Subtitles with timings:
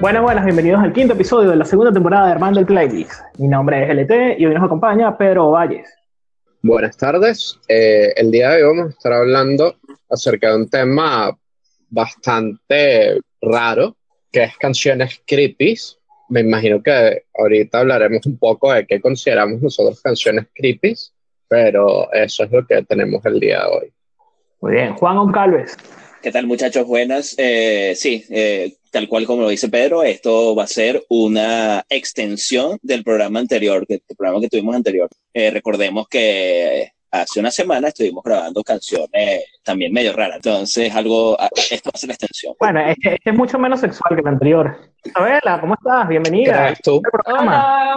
[0.00, 3.12] Buenas, buenas, bienvenidos al quinto episodio de la segunda temporada de Armando el Playlist.
[3.38, 5.88] Mi nombre es LT y hoy nos acompaña Pedro Valles.
[6.62, 7.58] Buenas tardes.
[7.68, 9.76] Eh, el día de hoy vamos a estar hablando
[10.10, 11.34] acerca de un tema
[11.88, 13.96] bastante raro,
[14.30, 15.76] que es canciones creepy.
[16.28, 20.94] Me imagino que ahorita hablaremos un poco de qué consideramos nosotros canciones creepy,
[21.48, 23.92] pero eso es lo que tenemos el día de hoy.
[24.60, 25.76] Muy bien, Juan Oncalves.
[26.24, 26.86] ¿Qué tal muchachos?
[26.86, 27.34] Buenas.
[27.36, 32.78] Eh, sí, eh, tal cual como lo dice Pedro, esto va a ser una extensión
[32.80, 35.10] del programa anterior, del programa que tuvimos anterior.
[35.34, 41.50] Eh, recordemos que hace una semana estuvimos grabando canciones también medio raras, entonces algo, ah,
[41.70, 42.54] esto va a ser la extensión.
[42.58, 44.78] Bueno, este, este es mucho menos sexual que el anterior.
[45.04, 46.08] Isabela, ¿cómo estás?
[46.08, 46.52] Bienvenida.
[46.52, 47.02] ¿Qué tal tú?
[47.26, 47.96] Hola.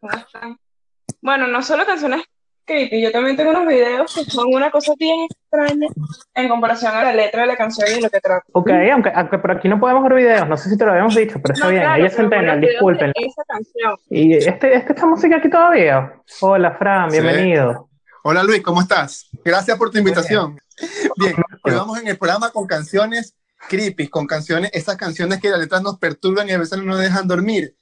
[0.00, 0.58] ¿Cómo están?
[1.20, 2.24] Bueno, no solo canciones
[2.66, 5.86] creepy, yo también tengo unos videos que son una cosa bien extraña
[6.34, 8.44] en comparación a la letra de la canción y lo que trata.
[8.52, 11.14] Ok, aunque, aunque por aquí no podemos ver videos, no sé si te lo habíamos
[11.14, 11.82] dicho, pero está No, bien.
[11.82, 13.12] claro, Ella es Centennial, disculpen.
[13.16, 13.96] de Esa canción.
[14.10, 16.12] ¿Y este, este, esta música aquí todavía?
[16.40, 17.20] Hola, Fran, Sí.
[17.20, 17.88] bienvenido.
[18.24, 19.28] Hola Luis, ¿cómo estás?
[19.44, 20.58] Gracias por tu invitación.
[21.16, 23.34] Bien, hoy vamos en el programa con canciones
[23.68, 26.98] creepy, con canciones, esas canciones que las letras nos perturban y a veces no nos
[27.00, 27.75] dejan dormir.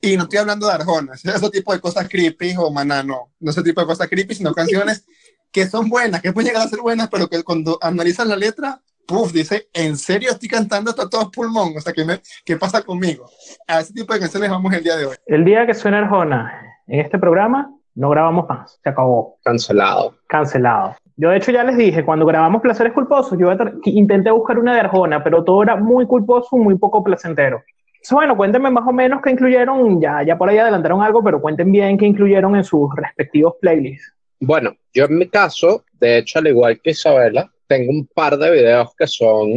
[0.00, 3.50] Y no estoy hablando de Arjona, ese tipo de cosas creepy o maná, no, no
[3.50, 5.04] ese tipo de cosas creepy, sino canciones
[5.52, 8.80] que son buenas, que pueden llegar a ser buenas, pero que cuando analizas la letra,
[9.06, 11.74] puff, dice, ¿en serio estoy cantando esto a todo pulmón?
[11.76, 13.28] O sea, ¿qué, me- ¿qué pasa conmigo?
[13.66, 15.16] A ese tipo de canciones vamos el día de hoy.
[15.26, 16.52] El día que suena Arjona
[16.86, 18.78] en este programa, no grabamos más.
[18.82, 19.38] Se acabó.
[19.42, 20.14] Cancelado.
[20.28, 20.94] Cancelado.
[21.16, 23.50] Yo, de hecho, ya les dije, cuando grabamos Placeres Culposos, yo
[23.84, 27.62] intenté buscar una de Arjona, pero todo era muy culposo, muy poco placentero.
[28.00, 31.38] Entonces, bueno, cuéntenme más o menos qué incluyeron, ya, ya por ahí adelantaron algo, pero
[31.38, 34.14] cuenten bien qué incluyeron en sus respectivos playlists.
[34.40, 38.50] Bueno, yo en mi caso, de hecho, al igual que Isabela, tengo un par de
[38.52, 39.50] videos que son,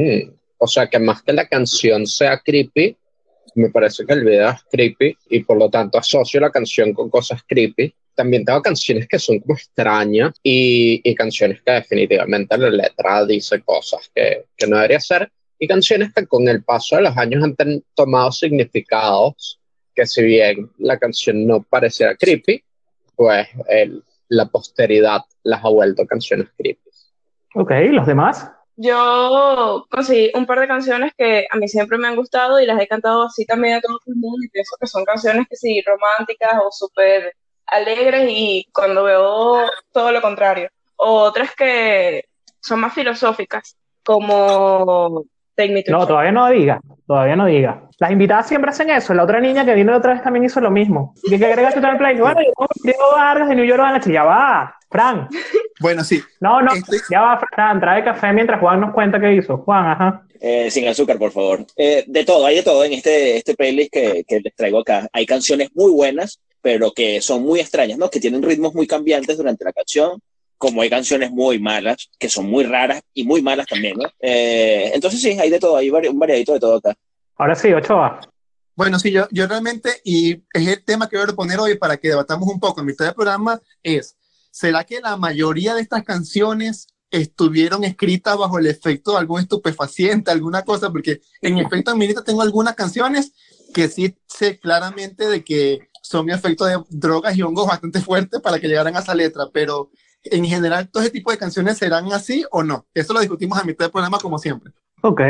[0.57, 2.97] o sea, que más que la canción sea creepy,
[3.55, 7.09] me parece que el video es creepy y por lo tanto asocio la canción con
[7.09, 7.95] cosas creepy.
[8.13, 13.61] También tengo canciones que son como extrañas y, y canciones que definitivamente la letra dice
[13.61, 15.31] cosas que, que no debería ser
[15.63, 19.61] y canciones que con el paso de los años han ten- tomado significados
[19.95, 22.63] que si bien la canción no pareciera creepy,
[23.15, 26.89] pues el, la posteridad las ha vuelto canciones creepy.
[27.55, 28.51] Ok, ¿los demás?
[28.75, 32.81] Yo conseguí un par de canciones que a mí siempre me han gustado y las
[32.81, 35.81] he cantado así también a todo el mundo y pienso que son canciones que sí,
[35.85, 37.35] románticas o súper
[37.67, 40.69] alegres y cuando veo todo lo contrario.
[40.97, 42.25] Otras que
[42.59, 45.25] son más filosóficas, como
[45.55, 46.07] Take Me to No, Church.
[46.09, 47.83] todavía no diga, todavía no diga.
[47.99, 49.13] Las invitadas siempre hacen eso.
[49.13, 51.13] La otra niña que vino la otra vez también hizo lo mismo.
[51.23, 52.17] ¿Y qué agregaste tú en el play?
[52.17, 54.07] Bueno, yo pongo Diego Vargas de New York Banach.
[54.07, 55.27] Ya va, Fran.
[55.79, 57.79] Bueno, sí, No, no, Este- ya va, Fran.
[57.79, 59.57] Trae café mientras Juan nos cuenta qué hizo.
[59.57, 60.21] Juan, ajá.
[60.39, 61.65] Eh, sin azúcar, por favor.
[61.77, 65.07] Eh, de todo, hay de todo en este, este playlist que, que les traigo acá.
[65.13, 68.09] Hay canciones muy buenas, pero que son muy extrañas, ¿no?
[68.09, 70.19] Que tienen ritmos muy cambiantes durante la canción,
[70.63, 74.07] como hay canciones muy malas, que son muy raras y muy malas también, ¿no?
[74.21, 76.95] Eh, entonces sí, hay de todo, hay vari- un variadito de todo acá.
[77.35, 78.21] Ahora sí, Ochoa.
[78.73, 81.97] Bueno, sí, yo, yo realmente, y es el tema que voy a proponer hoy para
[81.97, 84.15] que debatamos un poco en mitad del programa, es,
[84.51, 90.31] ¿será que la mayoría de estas canciones estuvieron escritas bajo el efecto de algún estupefaciente,
[90.31, 90.89] alguna cosa?
[90.93, 93.33] Porque en efecto, en mi lista tengo algunas canciones
[93.73, 98.59] que sí sé claramente de que son efectos de drogas y hongos bastante fuertes para
[98.59, 99.89] que llegaran a esa letra, pero
[100.23, 102.85] en general, ¿todo ese tipo de canciones serán así o no?
[102.93, 104.71] Eso lo discutimos a mitad del programa como siempre.
[105.01, 105.21] Ok.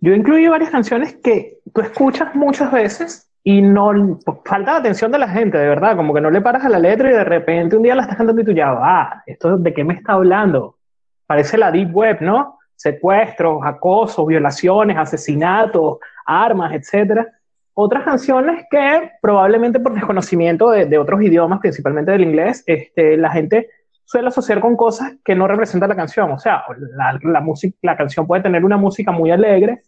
[0.00, 5.18] Yo incluí varias canciones que tú escuchas muchas veces y no falta la atención de
[5.18, 7.76] la gente, de verdad, como que no le paras a la letra y de repente
[7.76, 10.76] un día la estás cantando y tú ya va, ¿esto de qué me está hablando?
[11.26, 12.58] Parece la deep web, ¿no?
[12.76, 17.26] Secuestros, acosos, violaciones, asesinatos, armas, etcétera.
[17.74, 23.30] Otras canciones que probablemente por desconocimiento de, de otros idiomas, principalmente del inglés, este, la
[23.30, 23.68] gente
[24.10, 26.32] suele asociar con cosas que no representa la canción.
[26.32, 26.64] O sea,
[27.22, 29.82] la, música, la canción puede tener una música muy alegre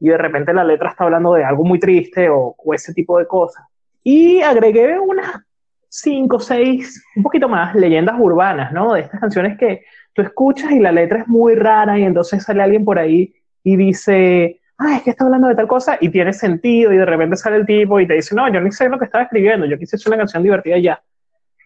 [0.00, 3.18] y de repente la letra está hablando de algo muy triste o, o ese tipo
[3.18, 3.66] de cosas.
[4.02, 5.42] Y agregué unas
[5.90, 8.94] cinco, seis, un poquito más, leyendas urbanas, ¿no?
[8.94, 9.84] De estas canciones que
[10.14, 13.76] tú escuchas y la letra es muy rara y entonces sale alguien por ahí y
[13.76, 17.36] dice, ah, es que está hablando de tal cosa y tiene sentido y de repente
[17.36, 19.76] sale el tipo y te dice, no, yo ni sé lo que estaba escribiendo, yo
[19.76, 21.02] quise hacer una canción divertida ya.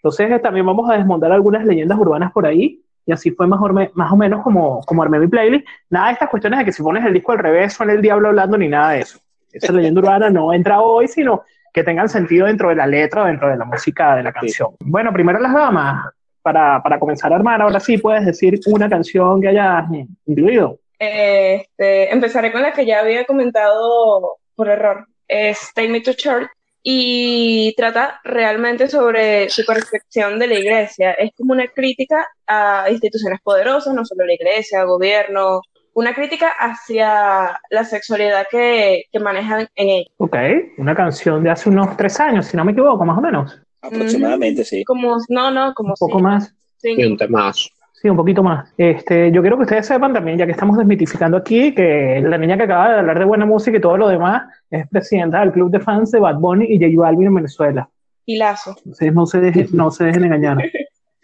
[0.03, 3.69] Entonces también vamos a desmontar algunas leyendas urbanas por ahí y así fue más o,
[3.95, 5.67] más o menos como, como armé mi playlist.
[5.91, 8.29] Nada de estas cuestiones de que si pones el disco al revés suena el diablo
[8.29, 9.19] hablando ni nada de eso.
[9.53, 11.43] Esa leyenda urbana no entra hoy, sino
[11.73, 14.71] que tengan sentido dentro de la letra o dentro de la música de la canción.
[14.71, 14.77] Sí.
[14.87, 16.13] Bueno, primero las damas,
[16.43, 19.85] para, para, comenzar a armar, ahora sí puedes decir una canción que hayas
[20.27, 20.79] incluido.
[20.99, 25.07] Este, empezaré con la que ya había comentado por error.
[25.27, 26.49] es Take Me to Church
[26.83, 31.13] y trata realmente sobre su percepción de la iglesia.
[31.13, 35.61] Es como una crítica a instituciones poderosas, no solo la iglesia, gobierno,
[35.93, 40.11] una crítica hacia la sexualidad que, que manejan en ella.
[40.19, 40.37] Ok,
[40.79, 43.61] una canción de hace unos tres años, si no me equivoco, más o menos.
[43.83, 44.85] Aproximadamente, sí.
[44.85, 46.55] Como, no, no, como Un poco sí, más.
[46.79, 46.95] sí.
[46.97, 47.69] Y un temazo.
[48.01, 48.73] Sí, un poquito más.
[48.79, 52.57] Este, yo quiero que ustedes sepan también, ya que estamos desmitificando aquí, que la niña
[52.57, 55.71] que acaba de hablar de buena música y todo lo demás es presidenta del club
[55.71, 57.91] de fans de Bad Bunny y J Balvin en Venezuela.
[58.25, 58.75] Y Lazo.
[58.79, 60.59] Entonces no se dejen, no se dejen engañar.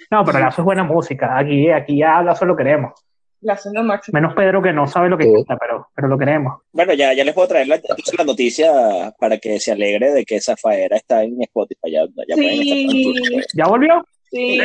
[0.09, 1.37] No, pero Lazo es buena música.
[1.37, 2.93] Aquí, aquí ya Lazo lo queremos.
[3.41, 4.15] Lazo lo máximo.
[4.17, 5.33] Menos Pedro que no sabe lo que Sí.
[5.61, 6.63] pero, pero lo queremos.
[6.73, 7.75] Bueno, ya, ya les puedo traer la,
[8.19, 8.71] la noticia
[9.19, 11.91] para que se alegre de que Zafaera está en Spotify.
[11.91, 13.47] Ya, ya estar Sí, tranquilos.
[13.53, 14.07] ¿Ya volvió?
[14.37, 14.61] Sí.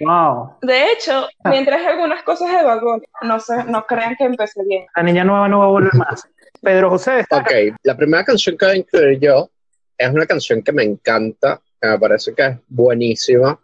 [0.00, 0.56] Wow.
[0.62, 4.86] De hecho, mientras algunas cosas de Bunny, no, se, no crean que empecé bien.
[4.96, 6.26] La niña nueva no va a volver más.
[6.60, 7.24] Pedro José.
[7.30, 9.50] Ok, la primera canción que voy a incluir yo
[9.98, 13.60] es una canción que me encanta, que me parece que es buenísima,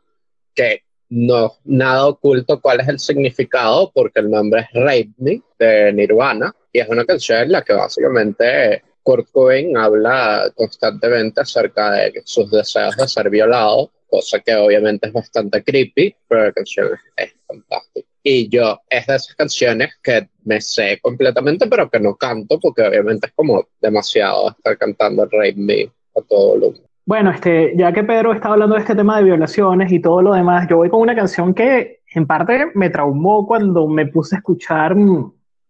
[0.54, 5.92] que no nada oculto cuál es el significado, porque el nombre es Rape Me de
[5.92, 12.22] Nirvana, y es una canción en la que básicamente Kurt Cobain habla constantemente acerca de
[12.25, 17.35] sus deseos de ser violado, cosa que obviamente es bastante creepy, pero la canción es
[17.47, 18.09] fantástica.
[18.23, 22.83] Y yo es de esas canciones que me sé completamente, pero que no canto, porque
[22.83, 26.83] obviamente es como demasiado estar cantando Rape Me a todo volumen.
[27.07, 30.35] Bueno, este, ya que Pedro está hablando de este tema de violaciones y todo lo
[30.35, 34.39] demás, yo voy con una canción que en parte me traumó cuando me puse a
[34.39, 34.95] escuchar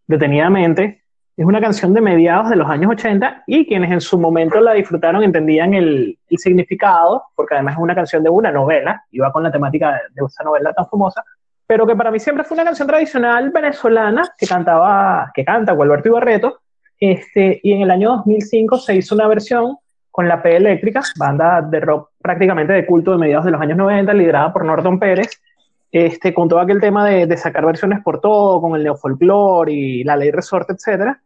[0.06, 0.99] detenidamente.
[1.40, 4.74] Es una canción de mediados de los años 80 y quienes en su momento la
[4.74, 9.42] disfrutaron entendían el, el significado, porque además es una canción de una novela, iba con
[9.42, 11.24] la temática de, de esa novela tan famosa,
[11.66, 16.10] pero que para mí siempre fue una canción tradicional venezolana que cantaba, que canta Gualberto
[16.10, 16.58] Ibarreto,
[16.98, 19.78] este, y en el año 2005 se hizo una versión
[20.10, 23.78] con la P Eléctrica, banda de rock prácticamente de culto de mediados de los años
[23.78, 25.40] 90, liderada por Norton Pérez,
[25.90, 30.04] este, con todo aquel tema de, de sacar versiones por todo, con el neofolclore y
[30.04, 31.18] la ley resorte, etcétera.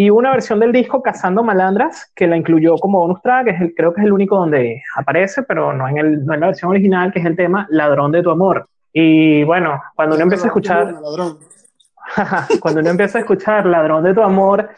[0.00, 3.60] Y una versión del disco Cazando Malandras, que la incluyó como bonus track, que es
[3.60, 6.46] el, creo que es el único donde aparece, pero no en, el, no en la
[6.46, 8.66] versión original, que es el tema Ladrón de tu amor.
[8.94, 10.94] Y bueno, cuando uno empieza a escuchar
[12.60, 14.70] cuando uno empieza a escuchar Ladrón de tu amor,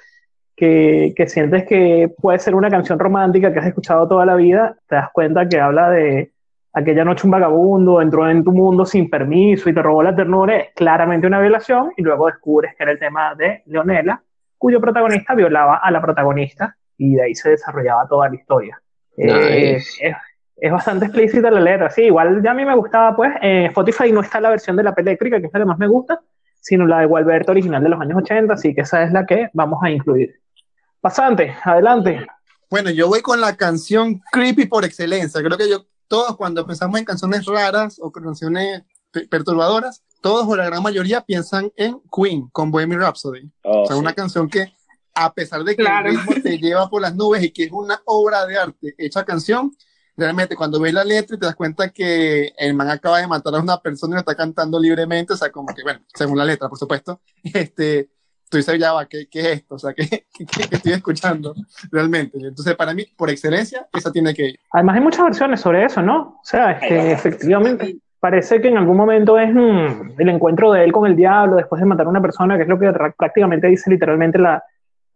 [0.56, 4.75] que, que sientes que puede ser una canción romántica que has escuchado toda la vida,
[4.88, 6.32] te das cuenta que habla de
[6.72, 10.56] aquella noche un vagabundo entró en tu mundo sin permiso y te robó la ternura,
[10.56, 14.20] es claramente una violación, y luego descubres que era el tema de Leonela,
[14.62, 18.81] cuyo protagonista violaba a la protagonista, y de ahí se desarrollaba toda la historia.
[19.17, 20.06] Eh, Nice.
[20.06, 20.17] es,
[20.56, 24.12] es bastante explícita la letra, sí, igual ya a mí me gustaba, pues, en Spotify
[24.12, 26.20] no está la versión de la eléctrica, que es la que más me gusta,
[26.61, 29.50] sino la de Gualberto original de los años 80, así que esa es la que
[29.53, 30.31] vamos a incluir.
[31.00, 32.25] Pasante, adelante.
[32.70, 35.43] Bueno, yo voy con la canción creepy por excelencia.
[35.43, 40.56] Creo que yo, todos cuando pensamos en canciones raras o canciones pe- perturbadoras, todos o
[40.56, 43.50] la gran mayoría piensan en Queen con Bohemian Rhapsody.
[43.64, 44.00] Oh, o sea, sí.
[44.00, 44.72] una canción que,
[45.14, 46.08] a pesar de que Claro.
[46.08, 49.24] el ritmo te lleva por las nubes y que es una obra de arte hecha
[49.24, 49.72] canción,
[50.16, 53.54] realmente cuando ves la letra y te das cuenta que el man acaba de matar
[53.56, 56.44] a una persona y lo está cantando libremente, o sea, como que, bueno, según la
[56.44, 58.10] letra, por supuesto, este,
[58.48, 59.75] tú dices, ya va, ¿qué, qué es esto?
[59.75, 61.54] O sea, ¿qué, qué, qué estoy escuchando
[61.90, 62.38] realmente?
[62.38, 64.61] Entonces, para mí, por excelencia, esa tiene que ir.
[64.70, 66.38] Además hay muchas versiones sobre eso, ¿no?
[66.40, 70.85] O sea, es que efectivamente parece que en algún momento es mm, el encuentro de
[70.85, 73.67] él con el diablo después de matar a una persona, que es lo que prácticamente
[73.67, 74.62] dice literalmente la,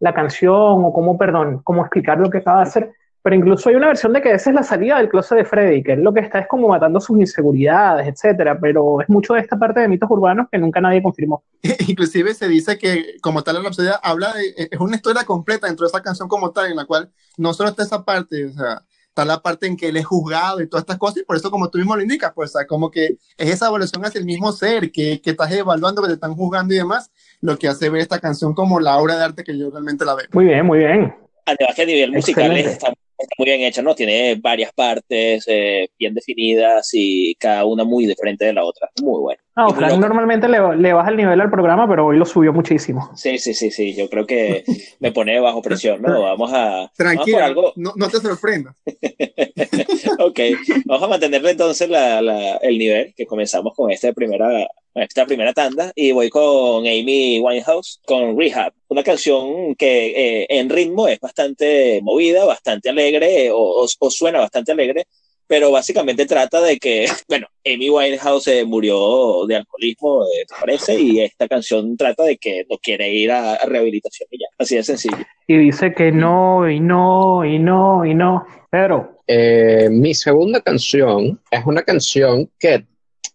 [0.01, 2.91] la canción, o cómo, perdón, cómo explicar lo que acaba de hacer.
[3.21, 5.83] Pero incluso hay una versión de que esa es la salida del closet de Freddy,
[5.83, 8.59] que él lo que está es como matando sus inseguridades, etcétera.
[8.59, 11.45] Pero es mucho de esta parte de mitos urbanos que nunca nadie confirmó.
[11.87, 15.85] Inclusive se dice que como tal la Rhapsody habla de, es una historia completa dentro
[15.85, 18.81] de esa canción como tal, en la cual no solo está esa parte, o sea,
[19.17, 21.49] está la parte en que él es juzgado y todas estas cosas, y por eso
[21.49, 24.25] como tú mismo lo indicas, pues, o sea, como que es esa evolución hacia el
[24.25, 27.89] mismo ser, que, que estás evaluando, que te están juzgando y demás, lo que hace
[27.89, 30.27] ver esta canción como la obra de arte que yo realmente la veo.
[30.33, 31.15] Muy bien, muy bien.
[31.45, 33.95] Además que a nivel musical está, está muy bien hecha, ¿no?
[33.95, 38.89] Tiene varias partes eh, bien definidas y cada una muy diferente de la otra.
[39.01, 39.41] Muy bueno.
[39.57, 42.25] No, Y muy Frank normalmente le, le baja el nivel al programa, pero hoy lo
[42.25, 43.09] subió muchísimo.
[43.15, 43.95] Sí, sí, sí, sí.
[43.95, 44.63] Yo creo que
[44.99, 46.21] me pone bajo presión, ¿no?
[46.21, 46.91] Vamos a.
[46.95, 47.73] Tranquilo, algo.
[47.75, 48.75] no, no te sorprendas.
[50.19, 50.39] ok,
[50.85, 55.53] vamos a mantenerle entonces la, la- el nivel que comenzamos con esta primera, esta primera
[55.53, 61.19] tanda y voy con Amy Winehouse con Rehab, una canción que eh, en ritmo es
[61.19, 65.05] bastante movida, bastante alegre o, o- o suena bastante alegre,
[65.47, 70.99] pero básicamente trata de que, bueno, Amy Winehouse eh, murió de alcoholismo, eh, ¿te parece?
[70.99, 74.75] Y esta canción trata de que no quiere ir a, a rehabilitación y ya, así
[74.75, 75.17] de sencillo.
[75.47, 78.45] y dice que no, y no, y no, y no.
[78.69, 79.17] Pedro.
[79.27, 82.85] Eh, mi segunda canción es una canción que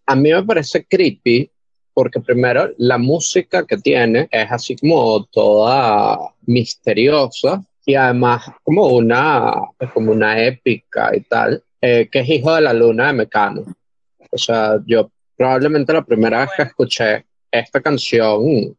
[0.07, 1.51] a mí me parece creepy
[1.95, 9.55] porque primero la música que tiene es así como toda misteriosa y además como una,
[9.93, 13.65] como una épica y tal, eh, que es Hijo de la Luna de Mecano.
[14.31, 18.77] O sea, yo probablemente la primera vez que escuché esta canción,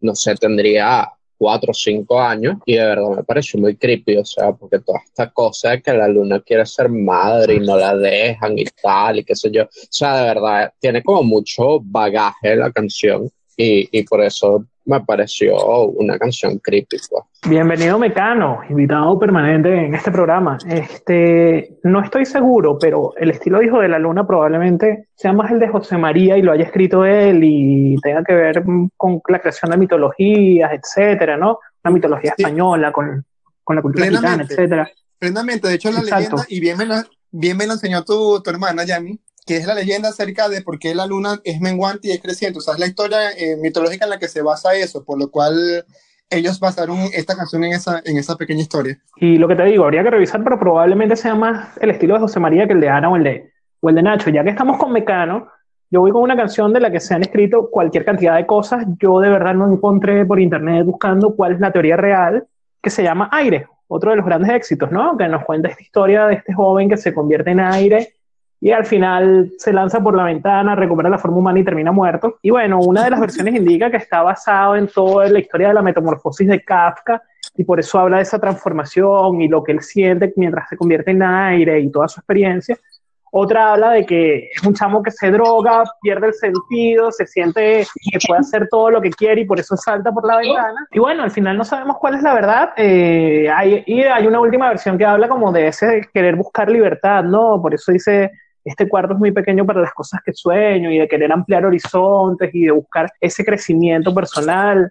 [0.00, 4.24] no sé, tendría cuatro o cinco años y de verdad me pareció muy creepy, o
[4.24, 7.96] sea, porque toda esta cosa de que la luna quiere ser madre y no la
[7.96, 12.56] dejan y tal y qué sé yo, o sea, de verdad tiene como mucho bagaje
[12.56, 15.56] la canción y, y por eso me pareció
[15.86, 16.96] una canción creepy.
[17.08, 17.22] Pues.
[17.48, 20.58] Bienvenido Mecano, invitado permanente en este programa.
[20.66, 25.58] Este, no estoy seguro, pero el estilo Hijo de la Luna probablemente sea más el
[25.58, 28.64] de José María y lo haya escrito él y tenga que ver
[28.96, 31.58] con la creación de mitologías, etcétera, ¿no?
[31.84, 33.24] Una mitología española con,
[33.64, 34.90] con la cultura gitana, etcétera.
[35.18, 38.50] Plenamente, de hecho la leyenda, y bien me, la, bien me lo enseñó tu, tu
[38.50, 42.12] hermana, Yami, que es la leyenda acerca de por qué la luna es menguante y
[42.12, 42.58] es creciente.
[42.58, 45.30] O sea, es la historia eh, mitológica en la que se basa eso, por lo
[45.30, 45.84] cual
[46.30, 48.98] ellos basaron esta canción en esa, en esa pequeña historia.
[49.16, 52.20] Y lo que te digo, habría que revisar, pero probablemente sea más el estilo de
[52.20, 54.30] José María que el de Ana o el de, o el de Nacho.
[54.30, 55.48] Ya que estamos con Mecano,
[55.90, 58.84] yo voy con una canción de la que se han escrito cualquier cantidad de cosas.
[59.00, 62.46] Yo de verdad no encontré por internet buscando cuál es la teoría real,
[62.80, 65.16] que se llama Aire, otro de los grandes éxitos, ¿no?
[65.16, 68.14] Que nos cuenta esta historia de este joven que se convierte en aire
[68.60, 72.38] y al final se lanza por la ventana, recupera la forma humana y termina muerto.
[72.42, 75.74] Y bueno, una de las versiones indica que está basado en toda la historia de
[75.74, 77.22] la metamorfosis de Kafka
[77.56, 81.10] y por eso habla de esa transformación y lo que él siente mientras se convierte
[81.10, 82.76] en aire y toda su experiencia.
[83.32, 87.86] Otra habla de que es un chamo que se droga, pierde el sentido, se siente
[88.12, 90.86] que puede hacer todo lo que quiere y por eso salta por la ventana.
[90.90, 92.70] Y bueno, al final no sabemos cuál es la verdad.
[92.76, 97.22] Eh, hay, y hay una última versión que habla como de ese querer buscar libertad,
[97.22, 97.62] ¿no?
[97.62, 98.32] Por eso dice
[98.70, 102.50] este cuarto es muy pequeño para las cosas que sueño y de querer ampliar horizontes
[102.54, 104.90] y de buscar ese crecimiento personal.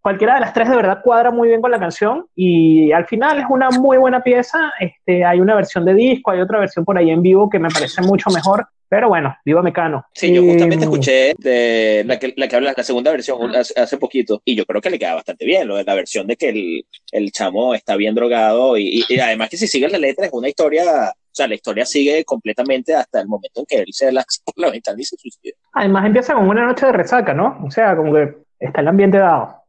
[0.00, 3.38] Cualquiera de las tres de verdad cuadra muy bien con la canción y al final
[3.38, 4.72] es una muy buena pieza.
[4.80, 7.68] Este, hay una versión de disco, hay otra versión por ahí en vivo que me
[7.68, 8.66] parece mucho mejor.
[8.88, 10.06] Pero bueno, viva Mecano.
[10.14, 14.40] Sí, yo justamente escuché de la que, la que habla la segunda versión hace, poquito
[14.46, 16.86] y yo creo que le queda bastante bien lo de la versión de que el,
[17.12, 20.48] el chamo está bien drogado y, y, además que si sigues la letra es una
[20.48, 24.40] historia o sea, la historia sigue completamente hasta el momento en que él se lanza
[24.44, 25.54] por la ventana y se suicida.
[25.72, 27.60] Además empieza con una noche de resaca, ¿no?
[27.64, 29.62] O sea, como que está el ambiente dado.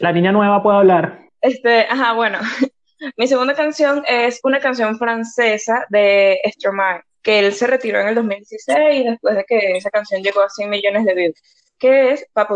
[0.00, 1.20] La niña nueva puede hablar.
[1.40, 2.38] Este, ajá, bueno.
[3.16, 8.14] Mi segunda canción es una canción francesa de Stromae, que él se retiró en el
[8.14, 11.42] 2016 después de que esa canción llegó a 100 millones de views,
[11.84, 12.54] que es Papa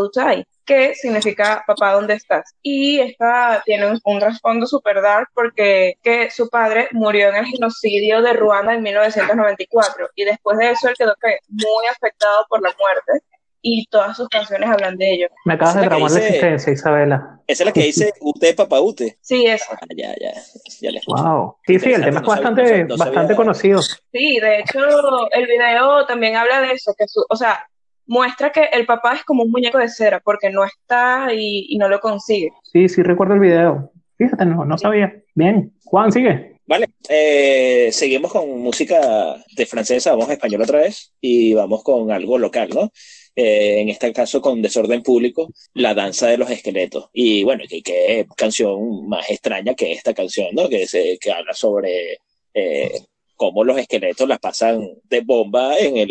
[0.65, 2.55] que significa papá, ¿dónde estás?
[2.63, 8.23] Y esta tiene un, trasfondo super dark porque que su padre murió en el genocidio
[8.23, 11.15] de Ruanda en 1994 y después de eso él quedó
[11.49, 13.25] muy afectado por la muerte
[13.61, 15.29] y todas sus canciones hablan de ello.
[15.45, 17.41] Me acabas de traumar la existencia, Isabela.
[17.47, 19.17] Esa es la que dice usted, papá, usted.
[19.21, 19.75] Sí, esa.
[19.75, 20.33] Ah, ya, ya,
[20.81, 21.57] ya le Wow.
[21.67, 23.83] Sí, sí, el tema es bastante, bastante conocido.
[23.83, 24.81] Sí, de hecho,
[25.33, 27.67] el video también habla de eso, que su, o sea,
[28.09, 31.89] muestra que el papá es como un muñeco de cera porque no está y, no
[31.89, 32.51] lo consigue.
[32.65, 33.93] Sí, sí, recuerdo el video.
[34.17, 35.15] Fíjate, no, no sabía.
[35.35, 35.73] Bien.
[35.85, 36.59] Juan, sigue.
[36.67, 42.11] Vale, eh, seguimos con música de francesa, vamos a español otra vez y vamos con
[42.11, 42.91] algo local, ¿no?
[43.35, 47.09] Eh, en este caso con Desorden Público, La Danza de los Esqueletos.
[47.13, 50.69] Y bueno, qué canción más extraña que esta canción, ¿no?
[50.69, 52.19] Que, se, que habla sobre
[52.53, 53.01] eh,
[53.39, 56.11] cómo los esqueletos las pasan de bomba en el,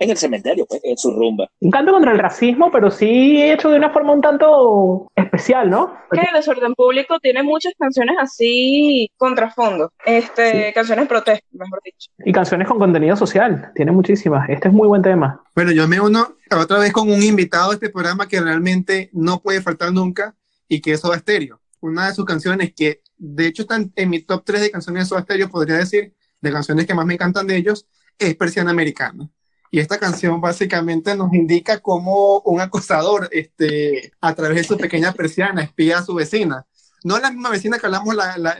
[0.00, 1.48] en el cementerio, pues, en su rumba.
[1.60, 5.94] Un canto contra el racismo, pero sí hecho de una forma un tanto especial, ¿no?
[6.10, 12.10] Que el desorden público tiene muchas canciones así contrafondo, este, canciones protestas, mejor dicho.
[12.24, 14.48] Y canciones con contenido social, tiene muchísimas.
[14.48, 15.42] Este es muy buen tema.
[15.54, 19.40] Bueno, yo me uno otra vez con un invitado a este programa que realmente no
[19.40, 20.34] puede faltar nunca
[20.68, 21.60] y que es Soda Stereo.
[21.80, 25.08] Una de sus canciones que de hecho están en mi top 3 de canciones de
[25.08, 27.86] Soda Stereo, podría decir, de canciones que más me encantan de ellos,
[28.18, 29.30] es Persiana Americana.
[29.70, 35.12] Y esta canción básicamente nos indica cómo un acosador, este, a través de su pequeña
[35.12, 36.66] persiana, espía a su vecina.
[37.04, 38.14] No la misma vecina que hablamos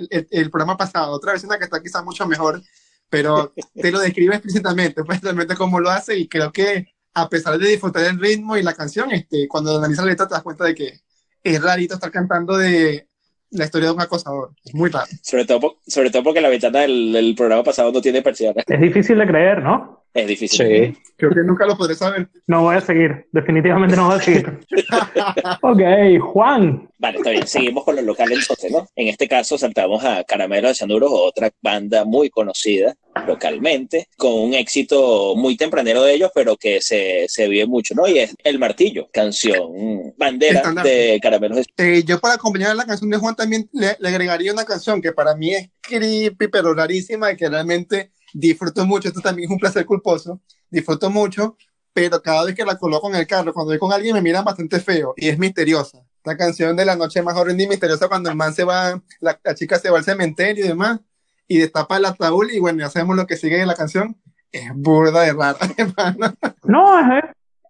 [0.08, 2.62] el, programa pasado, otra vecina que está quizá mucho mejor,
[3.10, 7.58] pero te lo describe explícitamente, pues realmente cómo lo hace y creo que a pesar
[7.58, 10.64] de disfrutar el ritmo y la canción, este, cuando analizas la letra te das cuenta
[10.64, 11.00] de que
[11.42, 13.06] es rarito estar cantando de
[13.52, 14.50] la historia de un acosador.
[14.64, 15.06] Es muy raro.
[15.22, 18.62] Sobre todo, sobre todo porque la ventana del, programa pasado no tiene persiana.
[18.66, 20.01] Es difícil de creer, ¿no?
[20.14, 20.66] Es difícil.
[20.94, 21.02] Sí.
[21.16, 22.28] Creo que nunca lo podré saber.
[22.46, 24.58] No voy a seguir, definitivamente no voy a seguir.
[25.62, 25.80] ok,
[26.20, 26.88] Juan.
[26.98, 27.46] Vale, está bien.
[27.46, 28.86] Seguimos con los locales entonces, ¿no?
[28.94, 32.94] En este caso saltamos a Caramelo de Cianuro, otra banda muy conocida
[33.26, 38.06] localmente, con un éxito muy tempranero de ellos, pero que se, se vive mucho, ¿no?
[38.08, 40.90] Y es El Martillo, canción bandera Estandarte.
[40.90, 44.52] de Caramelos de Eh, yo para acompañar la canción de Juan también le, le agregaría
[44.52, 49.08] una canción que para mí es creepy, pero rarísima y que realmente disfruto mucho.
[49.08, 50.40] Esto también es un placer culposo.
[50.70, 51.56] Disfruto mucho,
[51.92, 54.44] pero cada vez que la coloco en el carro, cuando voy con alguien me miran
[54.44, 55.98] bastante feo y es misteriosa.
[56.24, 59.38] La canción de la noche más horrenda y misteriosa cuando el man se va, la,
[59.42, 61.00] la chica se va al cementerio y demás
[61.48, 64.16] y destapa el ataúd y bueno, ya sabemos lo que sigue en la canción.
[64.50, 66.34] Es burda de rara, hermano.
[66.64, 67.24] No, es,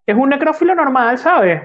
[0.05, 1.61] es un necrófilo normal, ¿sabes?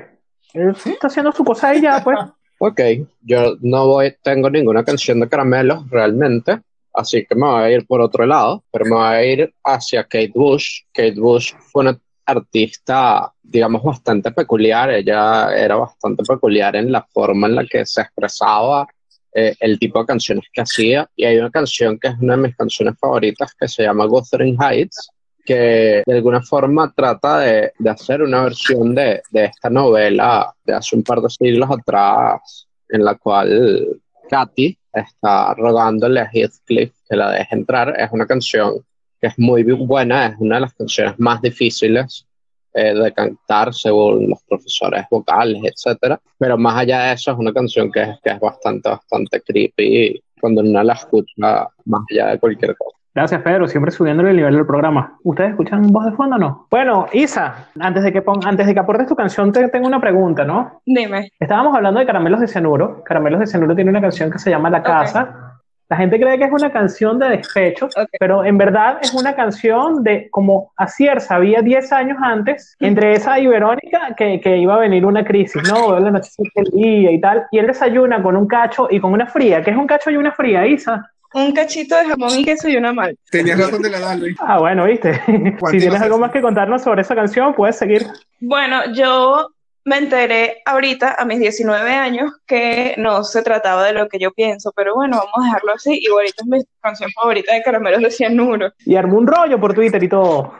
[0.52, 2.18] Él está haciendo su cosa y ya, pues.
[2.58, 2.80] Ok,
[3.20, 6.60] yo no voy, tengo ninguna canción de Caramelo realmente,
[6.92, 10.04] así que me voy a ir por otro lado, pero me voy a ir hacia
[10.04, 10.82] Kate Bush.
[10.92, 17.46] Kate Bush fue una artista, digamos, bastante peculiar, ella era bastante peculiar en la forma
[17.46, 18.86] en la que se expresaba,
[19.32, 22.42] eh, el tipo de canciones que hacía, y hay una canción que es una de
[22.42, 25.10] mis canciones favoritas que se llama Wuthering Heights,
[25.44, 30.74] que de alguna forma trata de, de hacer una versión de, de esta novela de
[30.74, 37.16] hace un par de siglos atrás, en la cual Katy está rogándole a Heathcliff que
[37.16, 37.94] la deje entrar.
[37.98, 38.84] Es una canción
[39.20, 42.26] que es muy buena, es una de las canciones más difíciles
[42.74, 46.20] eh, de cantar según los profesores vocales, etcétera.
[46.38, 50.22] Pero más allá de eso, es una canción que es, que es bastante, bastante creepy
[50.40, 52.97] cuando uno la escucha más allá de cualquier cosa.
[53.18, 55.18] Gracias, Pedro, siempre subiéndole el nivel del programa.
[55.24, 56.66] ¿Ustedes escuchan voz de fondo o no?
[56.70, 60.00] Bueno, Isa, antes de que pon- antes de que aportes tu canción, te tengo una
[60.00, 60.80] pregunta, ¿no?
[60.86, 61.32] Dime.
[61.40, 63.02] Estábamos hablando de Caramelos de Cianuro.
[63.04, 65.54] Caramelos de Cianuro tiene una canción que se llama La Casa.
[65.90, 67.88] La gente cree que es una canción de despecho,
[68.20, 73.40] pero en verdad es una canción de como Acier sabía 10 años antes, entre esa
[73.40, 75.98] y Verónica, que, que iba a venir una crisis, ¿no?
[75.98, 77.46] La noche el día y tal.
[77.50, 79.60] Y él desayuna con un cacho y con una fría.
[79.62, 81.10] ¿Qué es un cacho y una fría, Isa?
[81.34, 83.16] Un cachito de jamón y queso y una mal.
[83.30, 84.34] Tenías razón de la darle.
[84.40, 85.20] Ah, bueno, viste.
[85.70, 88.06] si tienes algo más que contarnos sobre esa canción, puedes seguir.
[88.40, 89.50] Bueno, yo
[89.84, 94.32] me enteré ahorita, a mis 19 años, que no se trataba de lo que yo
[94.32, 95.98] pienso, pero bueno, vamos a dejarlo así.
[96.02, 98.72] Igualito es mi canción favorita de Caramelos de Cianuro.
[98.84, 100.54] Y armó un rollo por Twitter y todo.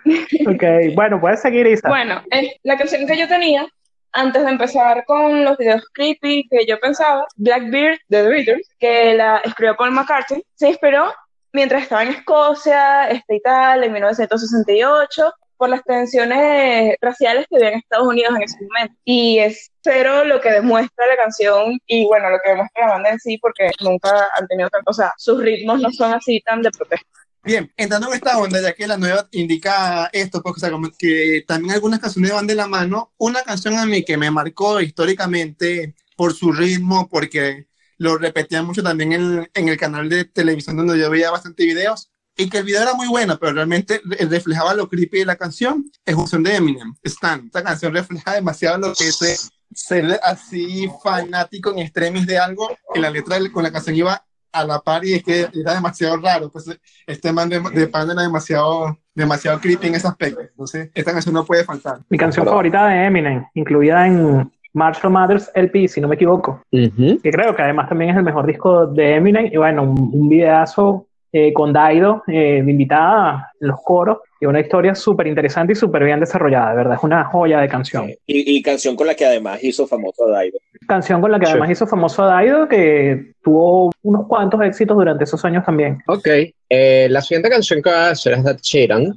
[0.47, 0.63] Ok,
[0.95, 1.89] bueno, puedes seguir, Isa.
[1.89, 3.67] Bueno, es la canción que yo tenía
[4.13, 9.15] antes de empezar con los videos creepy que yo pensaba, Blackbeard de The Beatles, que
[9.15, 11.13] la escribió Paul McCartney, se inspiró
[11.53, 17.71] mientras estaba en Escocia, este y tal, en 1968, por las tensiones raciales que había
[17.71, 18.95] en Estados Unidos en ese momento.
[19.05, 23.11] Y es cero lo que demuestra la canción y bueno, lo que demuestra la banda
[23.11, 26.63] en sí, porque nunca han tenido tanto, o sea, sus ritmos no son así tan
[26.63, 27.09] de protesta.
[27.49, 30.91] Bien, entrando en esta onda, ya que la nueva indica esto, pues, o sea, como
[30.99, 33.15] que también algunas canciones van de la mano.
[33.17, 38.83] Una canción a mí que me marcó históricamente por su ritmo, porque lo repetían mucho
[38.83, 42.65] también en, en el canal de televisión donde yo veía bastante videos, y que el
[42.65, 46.43] video era muy bueno, pero realmente re- reflejaba lo creepy de la canción, es canción
[46.43, 47.47] de Eminem, Stan.
[47.47, 52.99] Esta canción refleja demasiado lo que es ser así fanático en extremis de algo, y
[52.99, 56.51] la letra con la canción iba a la par y es que era demasiado raro,
[56.51, 60.41] pues este man de, de pan era demasiado, demasiado creepy en ese aspecto.
[60.41, 61.99] Entonces, esta canción no puede faltar.
[62.09, 66.63] Mi canción Pero- favorita de Eminem, incluida en Marshall Mathers LP, si no me equivoco.
[66.71, 67.21] Ujú.
[67.23, 69.47] Que creo que además también es el mejor disco de Eminem.
[69.53, 74.19] Y bueno, un, un videazo eh, con Daido eh, de invitada en los coros.
[74.41, 76.95] Y una historia súper interesante y súper bien desarrollada, de verdad.
[76.97, 78.09] Es una joya de canción.
[78.27, 80.59] Y, y canción con la que además hizo famoso a Daido.
[80.87, 81.51] Canción con la que Sí.
[81.53, 85.99] además hizo famoso a Daido, que tuvo unos cuantos éxitos durante esos años también.
[86.07, 86.29] Ok,
[86.71, 89.13] eh, la siguiente canción que voy a hacer es de Sheeran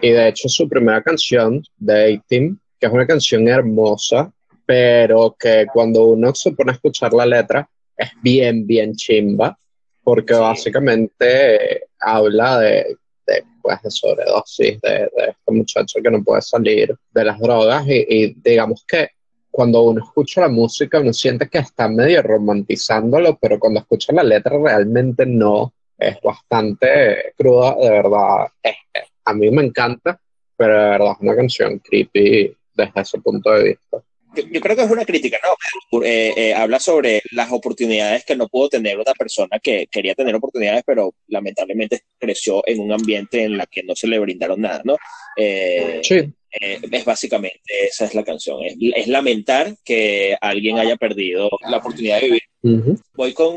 [0.00, 4.32] y de hecho es su primera canción de 18, que es una canción hermosa,
[4.64, 9.56] pero que cuando uno se pone a escuchar la letra es bien, bien chimba,
[10.04, 10.40] porque Sí.
[10.40, 16.94] básicamente habla de, de, pues, de sobredosis, de, de este muchacho que no puede salir
[17.12, 19.08] de las drogas y, y digamos que
[19.50, 24.22] cuando uno escucha la música uno siente que está medio romantizándolo, pero cuando escucha la
[24.24, 28.46] letra realmente no es bastante cruda, de verdad.
[28.62, 30.20] Es- es- a mí me encanta,
[30.56, 34.02] pero de verdad es una canción creepy desde ese punto de vista.
[34.34, 36.02] Yo, yo creo que es una crítica, ¿no?
[36.02, 40.34] Eh, eh, habla sobre las oportunidades que no pudo tener una persona que quería tener
[40.34, 44.82] oportunidades, pero lamentablemente creció en un ambiente en la que no se le brindaron nada,
[44.84, 44.96] ¿no?
[45.36, 46.16] Eh, Sí,
[46.60, 51.78] eh, es básicamente esa es la canción, es, es lamentar que alguien haya perdido la
[51.78, 52.42] oportunidad de vivir.
[52.62, 53.56] ujú, Voy con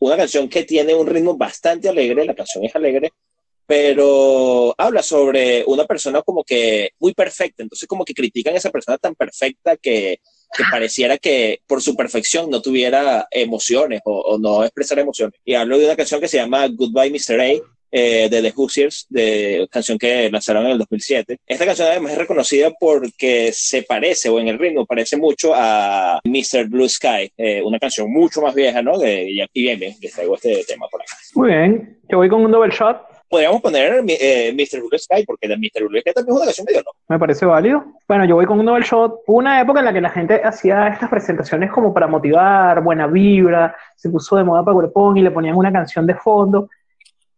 [0.00, 3.10] una canción que tiene un ritmo bastante alegre, la canción es alegre,
[3.68, 8.70] pero habla sobre una persona como que muy perfecta, entonces como que critican a esa
[8.70, 10.20] persona tan perfecta que,
[10.56, 15.38] que pareciera que por su perfección no tuviera emociones o, o no expresara emociones.
[15.44, 17.40] Y hablo de una canción que se llama Goodbye Mr.
[17.42, 21.36] A, eh, de The Hoosiers, de canción que lanzaron en el 2007.
[21.46, 26.20] Esta canción además es reconocida porque se parece, o en el ritmo, parece mucho a
[26.24, 26.68] Mr.
[26.68, 28.98] Blue Sky, eh, una canción mucho más vieja, ¿no?
[28.98, 31.16] De, y bien, bien, les traigo este tema por acá.
[31.34, 33.17] Muy bien, yo voy con un double shot.
[33.28, 34.80] Podríamos poner eh, Mr.
[34.80, 35.86] Blue Sky, porque de Mr.
[35.86, 36.98] Blue Sky también es una canción medio loca.
[37.08, 37.84] Me parece válido.
[38.06, 39.20] Bueno, yo voy con un double shot.
[39.26, 43.76] Una época en la que la gente hacía estas presentaciones como para motivar, buena vibra,
[43.96, 46.68] se puso de moda para Cuerpón y le ponían una canción de fondo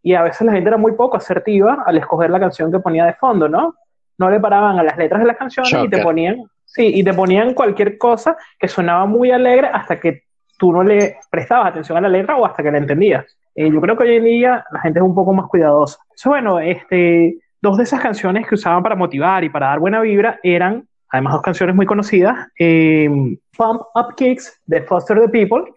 [0.03, 3.05] y a veces la gente era muy poco asertiva al escoger la canción que ponía
[3.05, 3.75] de fondo, ¿no?
[4.17, 7.13] No le paraban a las letras de las canciones y te ponían, sí, y te
[7.13, 10.23] ponían cualquier cosa que sonaba muy alegre hasta que
[10.57, 13.25] tú no le prestabas atención a la letra o hasta que la entendías.
[13.55, 15.99] Eh, yo creo que hoy en día la gente es un poco más cuidadosa.
[16.15, 20.01] Eso, bueno, este, dos de esas canciones que usaban para motivar y para dar buena
[20.01, 23.09] vibra eran, además dos canciones muy conocidas, eh,
[23.57, 25.73] Pump Up Kicks de Foster the People,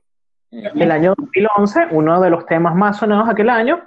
[0.51, 3.83] el año 2011, uno de los temas más sonados aquel año,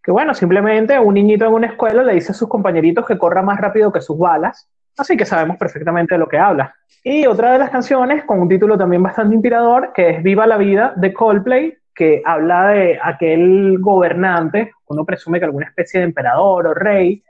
[0.00, 3.42] que bueno, simplemente un niñito en una escuela le dice a sus compañeritos que corra
[3.42, 6.74] más rápido que sus balas, así que sabemos perfectamente de lo que habla.
[7.02, 10.56] Y otra de las canciones, con un título también bastante inspirador, que es Viva la
[10.56, 16.66] Vida de Coldplay, que habla de aquel gobernante, uno presume que alguna especie de emperador
[16.66, 17.22] o rey,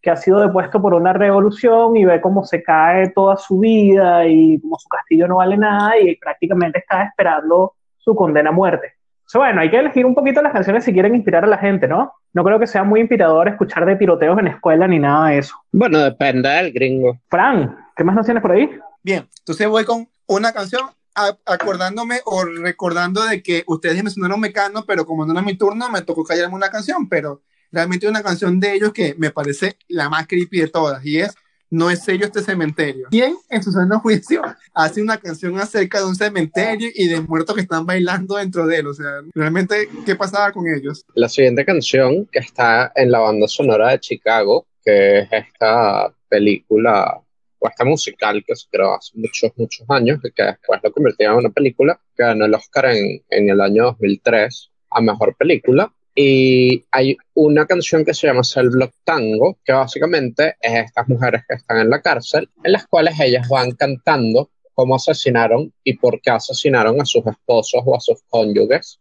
[0.00, 4.26] que ha sido depuesto por una revolución y ve cómo se cae toda su vida
[4.26, 8.94] y como su castillo no vale nada y prácticamente está esperando su condena a muerte
[9.38, 12.12] bueno, hay que elegir un poquito las canciones si quieren inspirar a la gente, ¿no?
[12.32, 15.56] No creo que sea muy inspirador escuchar de tiroteos en escuela ni nada de eso.
[15.70, 17.18] Bueno, depende del gringo.
[17.28, 18.70] Fran, ¿qué más canciones por ahí?
[19.02, 20.82] Bien, entonces voy con una canción
[21.14, 26.02] acordándome o recordando de que ustedes mencionaron Mecano, pero como no era mi turno, me
[26.02, 30.26] tocó callarme una canción, pero realmente una canción de ellos que me parece la más
[30.26, 31.34] creepy de todas y es
[31.72, 33.08] no es serio este cementerio.
[33.10, 34.42] ¿Quién en su sano juicio
[34.74, 38.76] hace una canción acerca de un cementerio y de muertos que están bailando dentro de
[38.76, 38.86] él?
[38.88, 41.06] O sea, realmente, ¿qué pasaba con ellos?
[41.14, 47.22] La siguiente canción que está en la banda sonora de Chicago, que es esta película
[47.62, 51.46] o musical que se creó hace muchos, muchos años y que después lo convirtieron en
[51.46, 56.84] una película que ganó el Oscar en, en el año 2003 a Mejor Película y
[56.90, 61.54] hay una canción que se llama Cell Block Tango, que básicamente es estas mujeres que
[61.54, 66.30] están en la cárcel, en las cuales ellas van cantando cómo asesinaron y por qué
[66.30, 69.00] asesinaron a sus esposos o a sus cónyuges.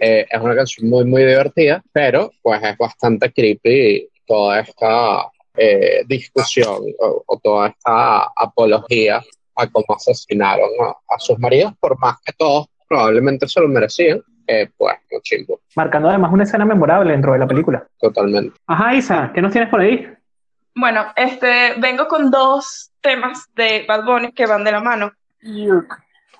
[0.00, 6.04] Eh, es una canción muy, muy divertida, pero pues es bastante creepy toda esta eh,
[6.06, 9.22] discusión o, toda esta apología
[9.56, 10.70] a cómo asesinaron
[11.08, 15.60] a sus maridos, por más que todos probablemente se lo merecían eh, pues, chimbo.
[15.76, 17.86] Marcando además una escena memorable dentro de la película.
[17.98, 18.58] Totalmente.
[18.66, 20.06] Ajá, Isa, ¿qué nos tienes por ahí?
[20.74, 25.12] Bueno, este, vengo con dos temas de Bad Bunny que van de la mano.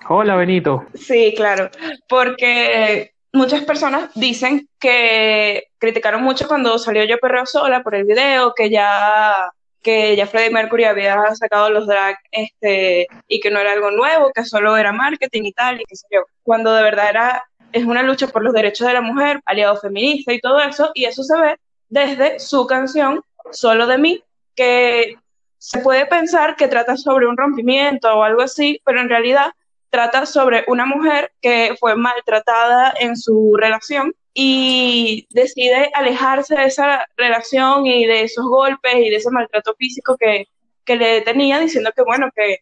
[0.09, 0.85] Hola, Benito.
[0.93, 1.69] Sí, claro,
[2.07, 8.53] porque muchas personas dicen que criticaron mucho cuando salió Yo Perreo Sola por el video,
[8.55, 13.73] que ya que ya Freddie Mercury había sacado los drag este, y que no era
[13.73, 16.21] algo nuevo, que solo era marketing y tal, y qué sé yo.
[16.41, 17.43] Cuando de verdad era
[17.73, 21.05] es una lucha por los derechos de la mujer, aliado feminista y todo eso, y
[21.05, 21.57] eso se ve
[21.89, 24.23] desde su canción Solo de mí,
[24.55, 25.17] que
[25.57, 29.51] se puede pensar que trata sobre un rompimiento o algo así, pero en realidad
[29.93, 37.07] trata sobre una mujer que fue maltratada en su relación y decide alejarse de esa
[37.15, 40.47] relación y de esos golpes y de ese maltrato físico que,
[40.83, 42.61] que le tenía, diciendo que bueno, que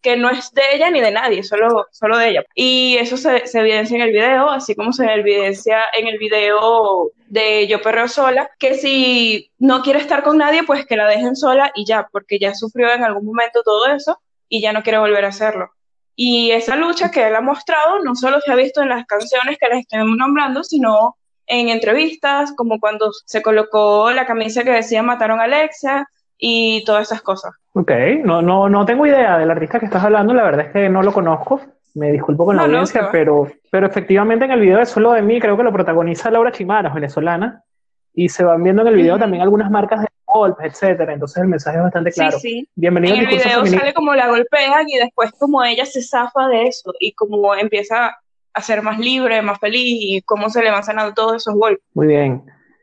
[0.00, 2.44] que no es de ella ni de nadie, solo, solo de ella.
[2.54, 7.66] Y eso se, evidencia en el video, así como se evidencia en el video de
[7.66, 11.72] Yo Perreo Sola, que si no quiere estar con nadie, pues que la dejen sola
[11.74, 15.24] y ya, porque ya sufrió en algún momento todo eso y ya no quiere volver
[15.24, 15.72] a hacerlo.
[16.20, 19.56] Y esa lucha que él ha mostrado no solo se ha visto en las canciones
[19.56, 21.14] que les estoy nombrando, sino
[21.46, 27.04] en entrevistas, como cuando se colocó la camisa que decía mataron a Alexa y todas
[27.04, 27.52] esas cosas.
[27.72, 27.92] Ok,
[28.24, 31.04] no, no, no tengo idea del artista que estás hablando, la verdad es que no
[31.04, 31.60] lo conozco.
[31.94, 35.38] Me disculpo con la audiencia, pero, pero efectivamente en el video de Solo de mí
[35.38, 37.62] creo que lo protagoniza Laura Chimaras, venezolana,
[38.12, 40.07] y se van viendo en el video también algunas marcas de
[40.38, 41.12] golpes, etcétera.
[41.12, 42.38] Entonces el mensaje es bastante claro.
[42.38, 42.68] Sí, sí.
[42.74, 46.68] Bienvenido en el video sale como la golpean y después como ella se zafa de
[46.68, 48.16] eso y como empieza
[48.54, 51.84] a ser más libre, más feliz y cómo se le van sanando todos esos golpes.
[51.94, 52.42] Muy bien.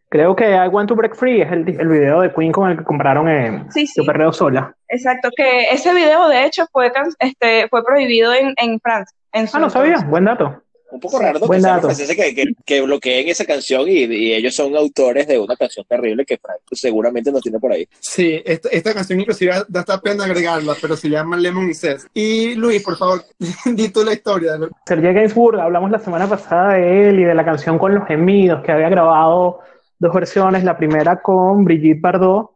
[0.09, 2.77] Creo que I Want to Break Free es el, el video de Queen con el
[2.77, 4.05] que compraron en sí, sí.
[4.05, 4.73] Perreo Sola.
[4.87, 9.17] Exacto, que ese video de hecho fue, este, fue prohibido en, en Francia.
[9.33, 10.61] En ah, no sabía, buen dato.
[10.95, 14.73] Un poco raro que, franceses que, que, que bloqueen esa canción y, y ellos son
[14.77, 17.85] autores de una canción terrible que Frank seguramente no tiene por ahí.
[17.99, 22.07] Sí, esta, esta canción inclusive da hasta pena agregarla, pero se llama Lemon Incest.
[22.13, 23.25] Y Luis, por favor,
[23.65, 24.53] di tú la historia.
[24.85, 28.63] Sergei Gainsbourg, hablamos la semana pasada de él y de la canción Con los Gemidos,
[28.63, 29.59] que había grabado
[29.99, 32.51] dos versiones, la primera con Brigitte Bardot,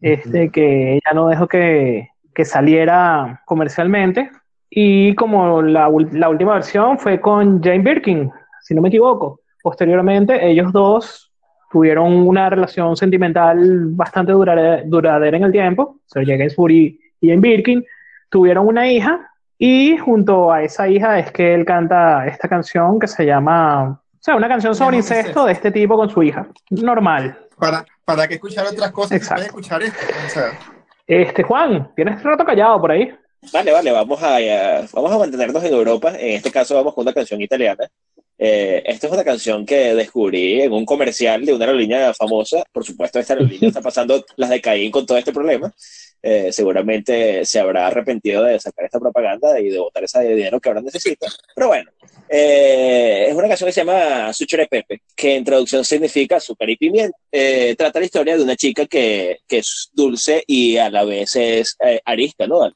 [0.00, 4.30] este, que ella no dejó que, que saliera comercialmente,
[4.70, 8.30] y como la, última versión fue con Jane Birkin,
[8.62, 9.40] si no me equivoco.
[9.62, 11.32] Posteriormente, ellos dos
[11.70, 17.40] tuvieron una relación sentimental bastante durare- duradera en el tiempo, Sergei Gainsbourg y, y Jane
[17.40, 17.84] Birkin,
[18.30, 23.06] tuvieron una hija, y junto a esa hija es que él canta esta canción que
[23.06, 25.46] se llama, o sea, una canción sobre incesto Incest.
[25.46, 26.46] de este tipo con su hija.
[26.70, 27.38] Normal.
[27.58, 29.34] Para, para que escuchar otras cosas, Exacto.
[29.36, 29.98] puedes escuchar esto.
[30.26, 30.44] O sea,
[31.06, 33.14] Este, Juan, tienes rato callado por ahí.
[33.52, 36.14] Vale, vale, vamos a, a- vamos a mantenernos en Europa.
[36.18, 37.88] En este caso vamos con una canción italiana.
[38.38, 42.64] Eh, esta es una canción que descubrí en un comercial de una aerolínea famosa.
[42.72, 45.72] Por supuesto, esta aerolínea está pasando las de Caín con todo este problema.
[46.22, 50.68] Eh, seguramente se habrá arrepentido de sacar esta propaganda y de botar ese dinero que
[50.68, 51.28] ahora necesita.
[51.54, 51.90] Pero bueno,
[52.28, 56.76] eh, es una canción que se llama Suchere Pepe, que en traducción significa azúcar y
[56.76, 57.16] pimienta.
[57.30, 61.36] Eh, trata la historia de una chica que, que es dulce y a la vez
[61.36, 62.70] es eh, arista, ¿no?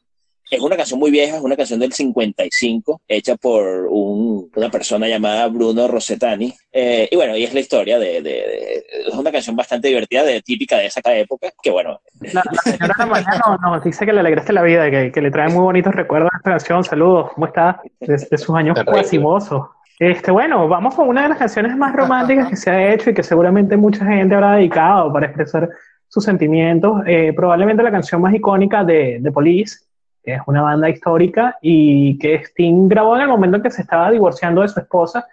[0.51, 5.07] Es una canción muy vieja, es una canción del 55, hecha por un- una persona
[5.09, 6.53] llamada Bruno Rosetani.
[6.73, 10.25] Eh, y bueno, y es la historia de, de- de- Es una canción bastante divertida,
[10.25, 12.01] de, típica de esa época, que bueno,
[12.33, 15.49] La, la señora mañana nos, dice que le alegraste la vida que, que le trae
[15.49, 16.85] muy bonitos recuerdos a esta canción.
[16.85, 17.81] Saludos, ¿cómo está?
[18.01, 19.67] De, de sus años cuasimosos.
[19.99, 23.15] Este, bueno, vamos con una de las canciones más románticas que se ha hecho y
[23.15, 25.69] que seguramente mucha gente habrá dedicado para expresar
[26.09, 27.03] sus sentimientos.
[27.07, 29.79] Eh, probablemente la canción más icónica de, de Police,
[30.23, 33.83] que es una banda histórica y que Sting grabó en el momento en que se
[33.83, 35.27] estaba divorciando de su esposa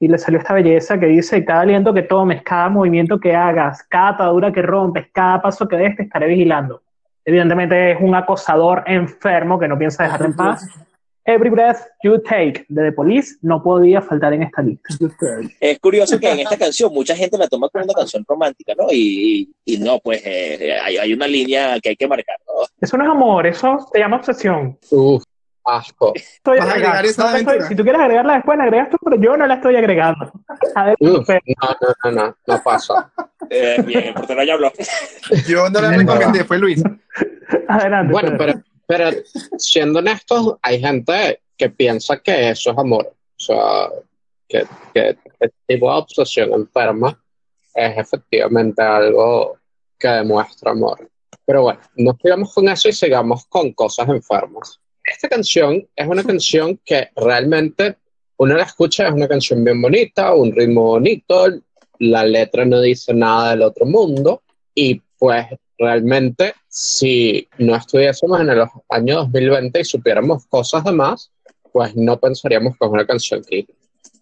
[0.00, 3.82] y le salió esta belleza que dice, cada aliento que tomes, cada movimiento que hagas,
[3.84, 6.82] cada atadura que rompes, cada paso que des, te estaré vigilando.
[7.24, 10.68] Evidentemente es un acosador enfermo que no piensa dejarte en paz.
[11.26, 14.94] Every breath you take de The Police no podía faltar en esta lista.
[15.58, 18.88] es curioso que en esta canción mucha gente la toma como una canción romántica, ¿no?
[18.92, 22.36] Y, y- no, pues eh, hay, hay una línea que hay que marcar.
[22.80, 24.78] Eso no es amor, eso se llama obsesión.
[24.90, 25.22] Uf,
[25.64, 26.12] asco.
[26.14, 26.98] Estoy ¿Vas a agregando.
[26.98, 27.68] agregar esa No la estoy- aventura?
[27.68, 30.32] si tú quieres agregarla después, la agregas tú, pero yo no la estoy agregando.
[31.00, 31.40] Uf, Fer.
[31.46, 33.12] no, no, no, no, no pasa.
[33.50, 34.72] Eh, bien, el portero ya habló.
[35.48, 36.82] yo no la recomendé, fue Luis.
[37.68, 38.52] Adelante, Bueno, pero,
[38.86, 39.10] pero
[39.58, 43.06] siendo honestos, hay gente que piensa que eso es amor.
[43.06, 43.88] O sea,
[44.48, 47.18] que, que este tipo de obsesión enferma
[47.74, 49.56] es efectivamente algo
[49.98, 51.08] que demuestra amor.
[51.46, 54.80] Pero bueno, no sigamos con eso y sigamos con cosas enfermas.
[55.04, 57.96] Esta canción es una canción que realmente
[58.38, 61.46] uno la escucha, es una canción bien bonita, un ritmo bonito,
[61.98, 64.42] la letra no dice nada del otro mundo
[64.74, 65.46] y pues
[65.78, 71.30] realmente si no estuviésemos en el año 2020 y supiéramos cosas de más,
[71.72, 73.72] pues no pensaríamos que es una canción creepy.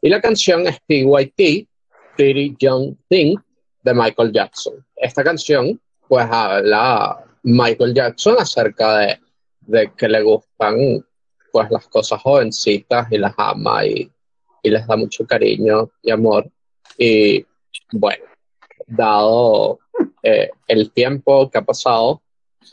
[0.00, 1.68] Y la canción es PYT,
[2.16, 3.37] Pretty Young Thing,
[3.82, 4.74] de Michael Jackson.
[4.96, 5.80] Esta canción
[6.12, 9.20] pues habla Michael Jackson acerca de,
[9.62, 11.03] de que le gustan
[11.51, 14.12] pues las cosas jovencitas y las ama y,
[14.62, 16.51] y les da mucho cariño y amor.
[16.98, 17.46] Y
[17.92, 18.25] bueno,
[18.87, 19.79] dado
[20.22, 22.20] eh, el tiempo que ha pasado,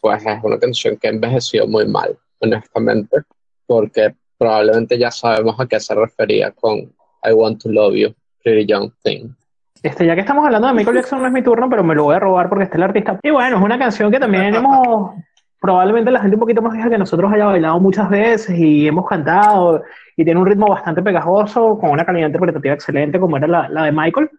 [0.02, 3.20] pues es una canción que ha envejecido muy mal, honestamente,
[3.66, 8.66] porque probablemente ya sabemos a qué se refería con I Want to Love You, Pretty
[8.66, 9.34] Young Thing.
[9.82, 12.04] Este, ya que estamos hablando de Michael Jackson, no es mi turno, pero me lo
[12.04, 13.18] voy a robar porque está el artista.
[13.24, 15.14] Y bueno, es una canción que también hemos,
[15.60, 19.08] probablemente la gente un poquito más vieja que nosotros haya bailado muchas veces y hemos
[19.08, 19.84] cantado,
[20.18, 23.84] y tiene un ritmo bastante pegajoso, con una calidad interpretativa excelente, como era la, la
[23.84, 24.30] de Michael.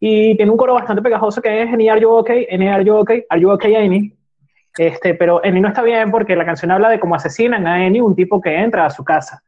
[0.00, 2.96] Y tiene un coro bastante pegajoso que es Any Are You Okay, Any Are You
[2.96, 4.12] Okay, Are You Okay Any.
[4.76, 8.02] Este, pero Any no está bien porque la canción habla de cómo asesinan a Any,
[8.02, 9.42] un tipo que entra a su casa.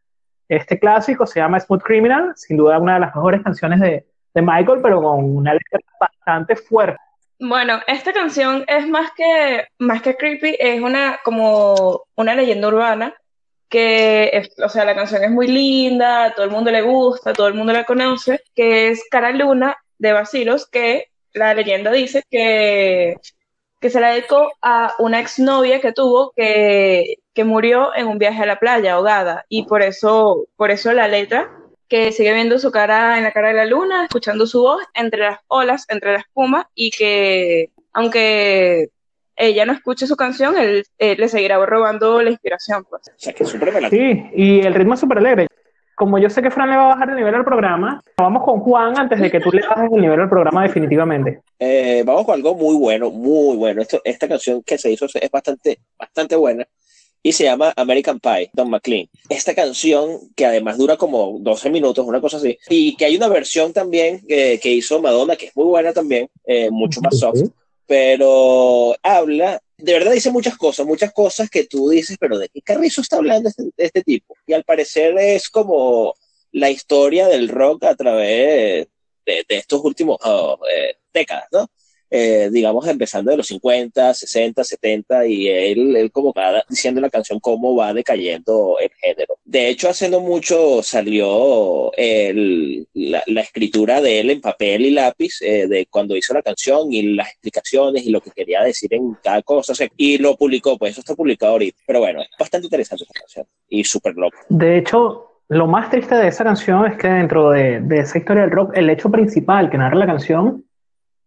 [0.49, 4.43] Este clásico se llama Smooth Criminal, sin duda una de las mejores canciones de, de
[4.43, 6.99] Michael, pero con una letra bastante fuerte.
[7.41, 13.15] Bueno, esta canción es más que, más que creepy, es una, como una leyenda urbana,
[13.71, 17.33] que, es- o sea, la canción es muy linda, a todo el mundo le gusta,
[17.33, 22.23] todo el mundo la conoce, que es Cara Luna de Basilos, que la leyenda dice
[22.31, 23.17] que,
[23.81, 28.43] que se la dedicó a una exnovia que tuvo que, que murió en un viaje
[28.43, 31.51] a la playa ahogada, y por eso, por eso la letra
[31.89, 35.21] que sigue viendo su cara en la cara de la luna, escuchando su voz entre
[35.21, 38.91] las olas, entre la espuma, y que aunque
[39.37, 42.85] ella no escuche su canción, él, eh, le seguirá robando la inspiración.
[42.89, 43.03] Pues.
[43.09, 44.03] O sea, que es súper relativo.
[44.03, 45.47] Sí, y el ritmo es súper alegre.
[45.95, 48.61] como yo sé que Fran le va a bajar el nivel al programa, vamos con
[48.61, 51.41] Juan antes de que tú le bajes el nivel al programa definitivamente.
[51.59, 53.81] Eh, vamos con algo muy bueno, muy bueno.
[53.81, 56.67] Esto, esta canción que se hizo es bastante, bastante buena
[57.27, 59.09] y se llama American Pie, Don McLean.
[59.29, 63.27] Esta canción, que además dura como 12 minutos, una cosa así, y que hay una
[63.27, 67.41] versión también que hizo Madonna, que es muy buena también, eh, mucho más soft,
[67.85, 72.63] pero habla, de verdad dice muchas cosas, muchas cosas que tú dices, pero ¿de qué
[72.63, 74.37] carrizo está hablando este, este tipo?
[74.47, 76.15] Y al parecer es como
[76.53, 78.87] la historia del rock a través
[79.27, 81.69] de, estos últimos oh, eh, décadas, ¿no?
[82.09, 87.03] Eh, digamos, empezando de los 50, 60, 70, y él, él como cada, diciendo en
[87.03, 89.35] la canción cómo va decayendo el género.
[89.45, 94.91] De hecho, hace no mucho salió el, la, la, escritura de él en papel y
[94.91, 98.95] lápiz eh, de cuando hizo la canción y las explicaciones y lo que quería decir
[98.95, 101.79] en cada cosa, y lo publicó, pues eso está publicado ahorita.
[101.87, 104.39] Pero bueno, es bastante interesante esta canción y súper loco.
[104.49, 108.43] De hecho, lo más triste de esa canción es que dentro de, de esa historia
[108.43, 110.66] del rock, el hecho principal que narra la canción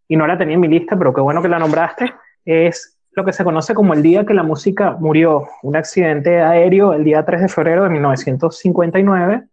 [0.10, 2.12] y no la tenía en mi lista, pero qué bueno que la nombraste,
[2.44, 6.94] es lo que se conoce como el día que la música murió, un accidente aéreo
[6.94, 9.44] el día 3 de febrero de 1959,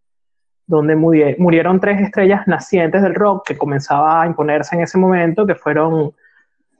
[0.66, 5.54] donde murieron tres estrellas nacientes del rock que comenzaba a imponerse en ese momento, que
[5.54, 6.12] fueron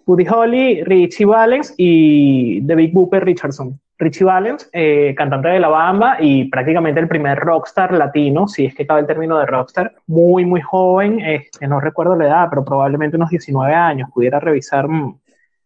[0.07, 3.79] Buddy Holly, Richie Valens y The Big Booper Richardson.
[3.99, 8.75] Richie Valens, eh, cantante de La Bamba y prácticamente el primer rockstar latino, si es
[8.75, 12.65] que cabe el término de rockstar, muy, muy joven, este, no recuerdo la edad, pero
[12.65, 15.19] probablemente unos 19 años, pudiera revisar mm,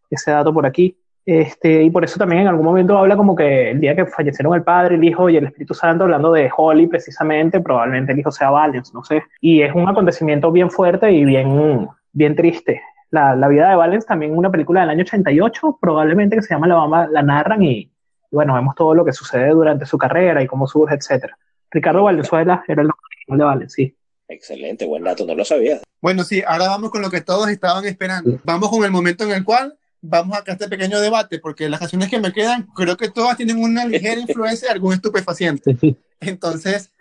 [0.09, 0.95] ese dato por aquí.
[1.25, 4.55] Este, y por eso también en algún momento habla como que el día que fallecieron
[4.55, 8.31] el padre, el hijo y el Espíritu Santo, hablando de Holly precisamente, probablemente el hijo
[8.31, 9.23] sea Valens, no sé.
[9.39, 12.81] Y es un acontecimiento bien fuerte y bien, bien triste.
[13.11, 16.67] La, la vida de Valens, también una película del año 88, probablemente que se llama
[16.67, 17.90] La Bamba, la narran y,
[18.31, 21.37] y bueno, vemos todo lo que sucede durante su carrera y cómo surge, etcétera.
[21.69, 23.95] Ricardo Valenzuela era el nombre de Valen, sí.
[24.27, 25.81] Excelente, buen dato, no lo sabía.
[26.01, 28.39] Bueno, sí, ahora vamos con lo que todos estaban esperando.
[28.45, 32.09] Vamos con el momento en el cual vamos a este pequeño debate, porque las canciones
[32.09, 35.77] que me quedan, creo que todas tienen una ligera influencia de algún estupefaciente.
[36.21, 36.91] Entonces,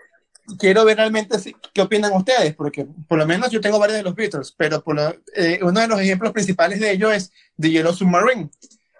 [0.59, 1.37] quiero ver realmente
[1.73, 4.99] qué opinan ustedes, porque por lo menos yo tengo varios de los Beatles, pero por
[5.35, 8.51] eh, uno de los ejemplos principales de ello es The Yellow Submarine.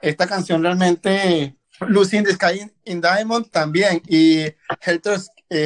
[0.01, 1.57] Esta canción realmente
[1.89, 4.45] Lucy in the Sky in Diamond también y
[4.81, 5.19] Helter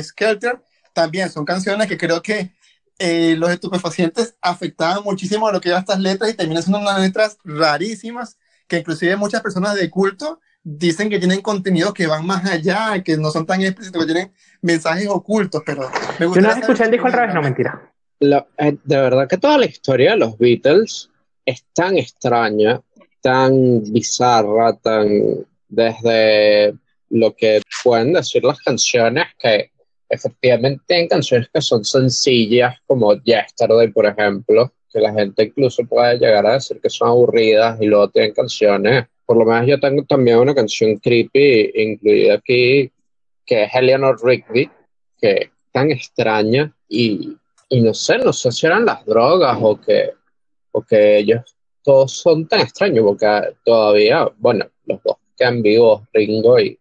[0.03, 0.61] Skelter
[0.92, 2.53] también son canciones que creo que
[2.98, 7.00] eh, los estupefacientes afectaban muchísimo a lo que eran estas letras y terminan siendo unas
[7.00, 12.44] letras rarísimas que inclusive muchas personas de culto dicen que tienen contenidos que van más
[12.46, 16.85] allá, que no son tan explícitos, que tienen mensajes ocultos, pero me Yo no escuché
[16.85, 17.92] el disco al revés, no mentira.
[18.20, 21.11] Eh, de verdad que toda la historia de los Beatles
[21.44, 22.81] es tan extraña,
[23.20, 26.74] tan bizarra, tan desde
[27.10, 29.70] lo que pueden decir las canciones, que
[30.08, 36.18] efectivamente tienen canciones que son sencillas, como Yesterday, por ejemplo, que la gente incluso puede
[36.18, 40.04] llegar a decir que son aburridas, y luego tienen canciones, por lo menos yo tengo
[40.04, 42.90] también una canción creepy incluida aquí,
[43.46, 44.70] que es Eleanor Rigby,
[45.20, 47.37] que es tan extraña, y,
[47.68, 50.10] y no sé, no sé si eran las drogas o que,
[50.72, 56.07] o que ellos todos son tan extraños, porque todavía, bueno, los dos que en vivo
[56.12, 56.79] Ringo y,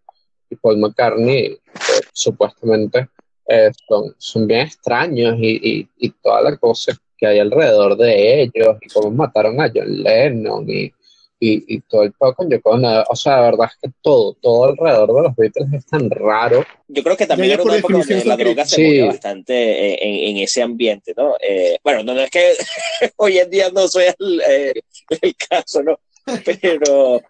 [0.61, 1.57] Paul McCartney,
[2.13, 3.07] supuestamente
[3.47, 8.77] eh, son, son, bien extraños y, y, toda la cosa que hay alrededor de ellos
[8.79, 10.93] y cómo mataron a John Lennon y,
[11.45, 15.13] y, todo el poco yo con o sea, la verdad es que todo, todo alrededor
[15.13, 16.65] de los Beatles es tan raro.
[16.87, 19.01] Yo creo que también era una época donde la droga se sí.
[19.01, 21.35] bastante en, en, ese ambiente, ¿no?
[21.41, 22.53] Eh, bueno, no, es que
[23.17, 24.73] hoy en día no sea el, eh,
[25.21, 25.99] el caso, ¿no?
[26.61, 27.21] Pero,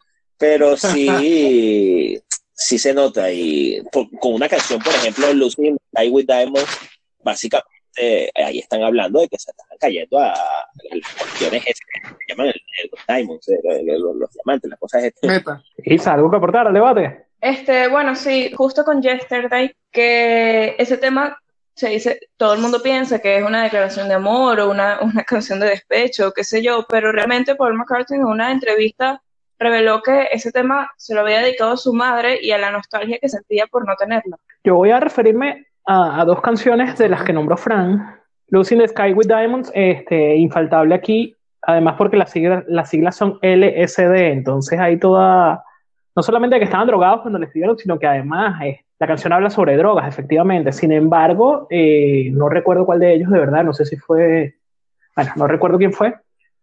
[0.43, 3.31] pero sí, sí se nota.
[3.31, 3.81] Y
[4.19, 6.77] con una canción, por ejemplo, Lucy I with Diamonds,
[7.23, 7.69] básicamente
[8.35, 11.83] ahí están hablando de que se están cayendo a, las cuestiones que se
[12.27, 13.59] llaman los diamonds, eh,
[13.97, 15.61] los, diamantes, las cosas estas.
[15.77, 17.27] Isa, ¿algo que aportar al debate?
[17.39, 21.39] Este, bueno, sí, justo con Yesterday, que ese tema
[21.75, 25.23] se dice, todo el mundo piensa que es una declaración de amor o una, una
[25.23, 29.21] canción de despecho, qué sé yo, pero realmente Paul McCartney en una entrevista
[29.59, 33.17] reveló que ese tema se lo había dedicado a su madre y a la nostalgia
[33.19, 34.37] que sentía por no tenerlo.
[34.63, 38.19] Yo voy a referirme a, dos canciones de las que nombró Fran.
[38.49, 43.39] Lucy the Sky with Diamonds, este, infaltable aquí, además porque las siglas, las siglas son
[43.41, 45.63] LSD, entonces hay toda,
[46.15, 49.49] no solamente que estaban drogados cuando le escribieron, sino que además eh, la canción habla
[49.49, 50.71] sobre drogas, efectivamente.
[50.71, 54.55] Sin embargo, eh, no recuerdo cuál de ellos de verdad, no sé si fue,
[55.15, 56.15] bueno, no recuerdo quién fue,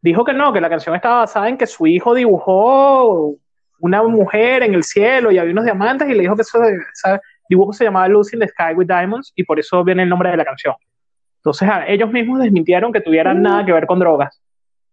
[0.02, 3.34] dijo que no, que la canción estaba basada en que su hijo dibujó
[3.80, 6.58] una mujer en el cielo y había unos diamantes y le dijo que eso,
[7.48, 10.30] dibujo se llamaba Lucy in the Sky with Diamonds y por eso viene el nombre
[10.30, 10.74] de la canción.
[11.36, 14.40] Entonces ellos mismos desmintieron que tuvieran nada que ver con drogas.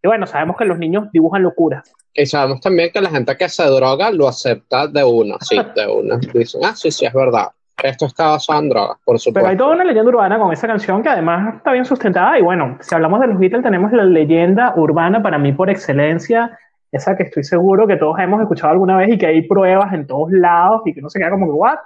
[0.01, 1.91] Y bueno, sabemos que los niños dibujan locuras.
[2.13, 5.87] Y sabemos también que la gente que se droga lo acepta de una, sí, de
[5.87, 6.17] una.
[6.17, 7.47] Dicen, ah, sí, sí, es verdad.
[7.83, 9.39] Esto está basado en drogas, por supuesto.
[9.39, 12.37] Pero hay toda una leyenda urbana con esa canción que además está bien sustentada.
[12.39, 16.57] Y bueno, si hablamos de los Beatles, tenemos la leyenda urbana para mí por excelencia,
[16.91, 20.07] esa que estoy seguro que todos hemos escuchado alguna vez y que hay pruebas en
[20.07, 21.77] todos lados y que no se queda como que, ¿what?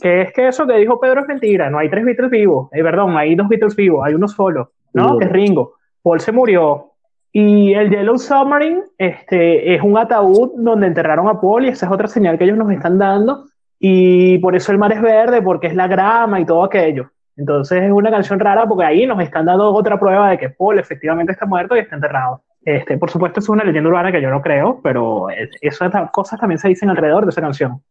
[0.00, 1.68] Que es que eso que dijo Pedro es mentira.
[1.68, 2.70] No hay tres Beatles vivos.
[2.72, 4.06] Eh, perdón, hay dos Beatles vivos.
[4.06, 5.18] Hay uno solo, ¿no?
[5.18, 5.74] Que es Ringo.
[6.02, 6.92] Paul se murió.
[7.32, 11.92] Y el Yellow Submarine este, es un ataúd donde enterraron a Paul y esa es
[11.92, 13.49] otra señal que ellos nos están dando
[13.82, 17.10] y por eso el mar es verde, porque es la grama y todo aquello.
[17.34, 20.78] Entonces es una canción rara porque ahí nos están dando otra prueba de que Paul
[20.78, 22.44] efectivamente está muerto y está enterrado.
[22.62, 25.28] Este, por supuesto, es una leyenda urbana que yo no creo, pero
[25.62, 27.82] esas cosas también se dicen alrededor de esa canción.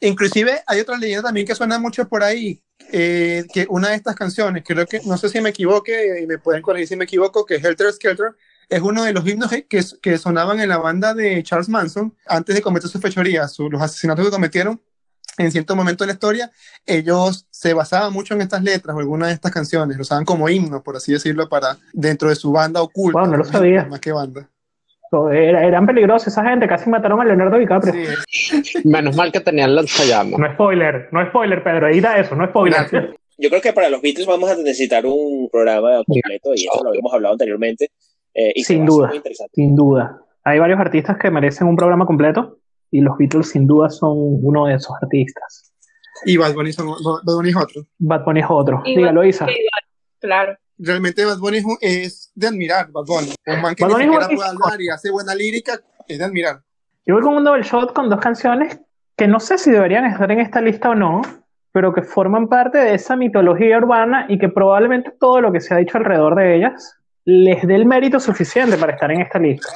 [0.00, 2.62] inclusive hay otra leyenda también que suena mucho por ahí,
[2.92, 6.38] eh, que una de estas canciones, creo que, no sé si me equivoque, y me
[6.38, 8.36] pueden corregir si me equivoco, que es Helter Skelter,
[8.68, 12.54] es uno de los himnos que, que sonaban en la banda de Charles Manson antes
[12.54, 14.80] de cometer sus fechorías, los asesinatos que cometieron
[15.38, 16.50] en cierto momento de la historia,
[16.86, 20.48] ellos se basaban mucho en estas letras o algunas de estas canciones, lo usaban como
[20.48, 23.20] himnos, por así decirlo, para dentro de su banda oculta.
[23.20, 23.84] Bueno, no lo sabía.
[23.86, 24.48] Más que banda.
[25.32, 27.94] eran peligrosos esa gente, casi mataron a Leonardo DiCaprio.
[28.84, 30.38] Menos mal que tenían lanzallamas.
[30.38, 32.86] No spoiler, no spoiler, Pedro, da eso, no spoiler.
[33.36, 36.90] Yo creo que para los Beatles vamos a necesitar un programa completo y eso lo
[36.90, 37.90] habíamos hablado anteriormente.
[38.32, 39.12] Eh, sin duda,
[39.52, 40.20] sin duda.
[40.44, 42.58] Hay varios artistas que merecen un programa completo
[42.94, 45.72] y los Beatles sin duda son uno de esos artistas.
[46.24, 47.82] Y Bad Bunny, son, Bad Bunny es otro.
[47.98, 48.82] Bad Bunny es otro.
[48.84, 49.48] Dígalo, Isa.
[50.20, 50.56] Claro.
[50.78, 53.34] Realmente Bad Bunny es de admirar, Bad Bunny.
[53.48, 56.60] Un man que ni siquiera puede hablar y hace buena lírica, es de admirar.
[57.04, 58.78] Yo voy con un double shot con dos canciones
[59.16, 61.22] que no sé si deberían estar en esta lista o no,
[61.72, 65.74] pero que forman parte de esa mitología urbana y que probablemente todo lo que se
[65.74, 69.68] ha dicho alrededor de ellas les dé el mérito suficiente para estar en esta lista.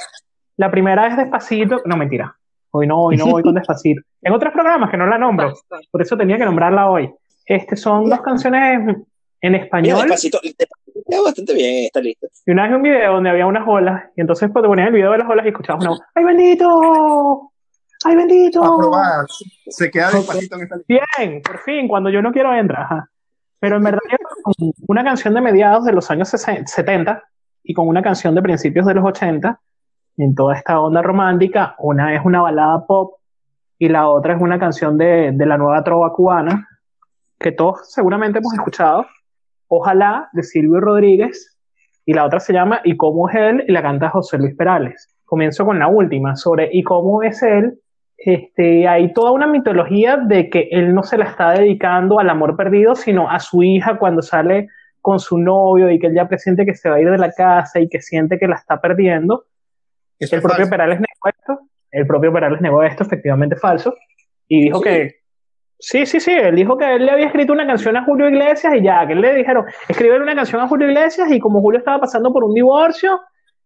[0.55, 2.37] La primera es Despacito, no mentira,
[2.71, 4.01] Hoy no, hoy no voy con Despacito.
[4.21, 5.53] En otros programas que no la nombro,
[5.91, 7.11] por eso tenía que nombrarla hoy.
[7.45, 8.95] Este son dos canciones
[9.41, 10.01] en español.
[10.01, 10.65] Despacito, está
[11.23, 12.27] bastante bien esta lista.
[12.45, 14.93] Y una vez un video donde había unas olas, y entonces pues, te ponías el
[14.93, 17.51] video de las olas y escuchabas una voz, ¡ay bendito!
[18.05, 18.91] ¡ay bendito!
[19.67, 21.05] Se queda despacito en esta lista.
[21.17, 23.05] Bien, por fin, cuando yo no quiero entrar.
[23.59, 23.99] Pero en verdad,
[24.87, 27.23] una canción de mediados de los años 70
[27.63, 29.59] y con una canción de principios de los 80
[30.23, 31.75] en toda esta onda romántica.
[31.79, 33.13] Una es una balada pop
[33.77, 36.67] y la otra es una canción de, de la nueva trova cubana
[37.39, 39.05] que todos seguramente hemos escuchado.
[39.67, 41.57] Ojalá, de Silvio Rodríguez.
[42.05, 43.63] Y la otra se llama ¿Y cómo es él?
[43.67, 45.07] y la canta José Luis Perales.
[45.25, 47.79] Comienzo con la última, sobre ¿Y cómo es él?
[48.17, 52.57] Este, hay toda una mitología de que él no se la está dedicando al amor
[52.57, 54.67] perdido, sino a su hija cuando sale
[55.01, 57.31] con su novio y que él ya presiente que se va a ir de la
[57.31, 59.45] casa y que siente que la está perdiendo
[60.19, 61.59] el propio Perales negó esto,
[61.91, 63.95] el propio Perales negó esto, efectivamente falso,
[64.47, 65.15] y dijo que
[65.77, 68.73] sí, sí, sí, él dijo que él le había escrito una canción a Julio Iglesias
[68.75, 71.79] y ya, que él le dijeron, escribe una canción a Julio Iglesias y como Julio
[71.79, 73.19] estaba pasando por un divorcio,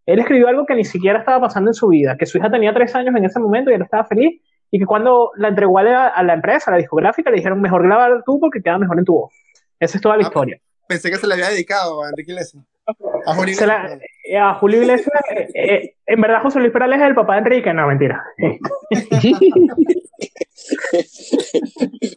[0.06, 2.74] él escribió algo que ni siquiera estaba pasando en su vida, que su hija tenía
[2.74, 5.84] tres años en ese momento y él estaba feliz y que cuando la entregó a
[5.84, 9.14] la, empresa, a la discográfica, le dijeron, mejor grabar tú porque queda mejor en tu
[9.14, 9.34] voz.
[9.80, 10.60] Esa es toda la ah, historia.
[10.88, 12.64] Pensé que se le había dedicado a Enrique Iglesias.
[13.26, 14.00] A Julio Iglesias.
[14.24, 17.40] Eh, a Julio Iglesias, eh, eh, en verdad José Luis Perales es el papá de
[17.40, 18.24] Enrique, no, mentira.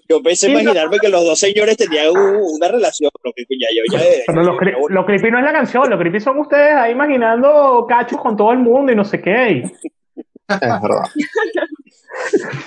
[0.09, 3.98] Yo pensé imaginarme que los dos señores tenían una relación, lo que ya yo ya...
[4.24, 4.57] Pero lo,
[4.88, 8.52] lo, creepy no es la canción, lo creepy son ustedes ahí imaginando cachos con todo
[8.52, 9.62] el mundo y no sé qué.
[9.62, 9.72] Es
[10.48, 11.07] verdad.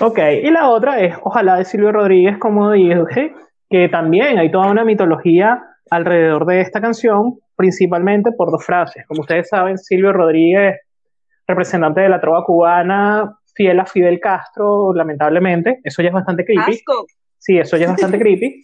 [0.00, 3.32] ok, y la otra es Ojalá de Silvio Rodríguez, como dije,
[3.70, 9.04] que también hay toda una mitología alrededor de esta canción, principalmente por dos frases.
[9.06, 10.76] Como ustedes saben, Silvio Rodríguez,
[11.46, 16.80] representante de la trova cubana, fiel a Fidel Castro, lamentablemente, eso ya es bastante creepy.
[17.38, 18.62] Sí, eso ya es bastante creepy.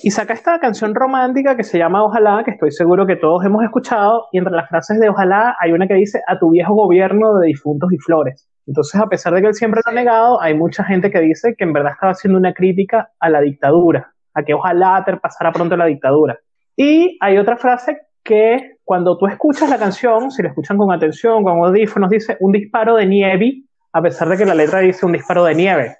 [0.00, 3.64] Y saca esta canción romántica que se llama Ojalá, que estoy seguro que todos hemos
[3.64, 7.34] escuchado, y entre las frases de Ojalá hay una que dice a tu viejo gobierno
[7.38, 8.48] de difuntos y flores.
[8.68, 11.56] Entonces, a pesar de que él siempre lo ha negado, hay mucha gente que dice
[11.56, 15.76] que en verdad estaba haciendo una crítica a la dictadura, a que ojalá pasara pronto
[15.76, 16.38] la dictadura.
[16.80, 21.42] Y hay otra frase que cuando tú escuchas la canción, si la escuchan con atención,
[21.42, 25.10] con audífonos, dice un disparo de nieve, a pesar de que la letra dice un
[25.10, 25.96] disparo de nieve.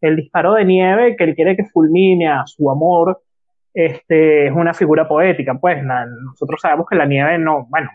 [0.00, 3.20] El disparo de nieve que él quiere que fulmine a su amor
[3.74, 5.52] este, es una figura poética.
[5.60, 7.90] Pues nosotros sabemos que la nieve no, bueno,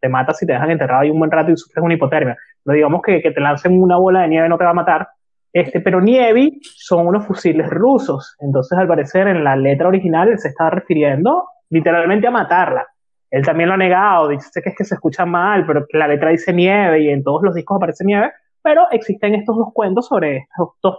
[0.00, 2.38] te mata si te dejan enterrado ahí un buen rato y sufres una hipotermia.
[2.64, 5.08] Pero digamos que, que te lancen una bola de nieve no te va a matar,
[5.52, 8.34] Este, pero Nievi son unos fusiles rusos.
[8.40, 12.86] Entonces, al parecer, en la letra original se estaba refiriendo literalmente a matarla.
[13.30, 16.30] Él también lo ha negado, dice que es que se escucha mal, pero la letra
[16.30, 18.30] dice nieve y en todos los discos aparece nieve.
[18.62, 20.96] Pero existen estos dos cuentos sobre estos dos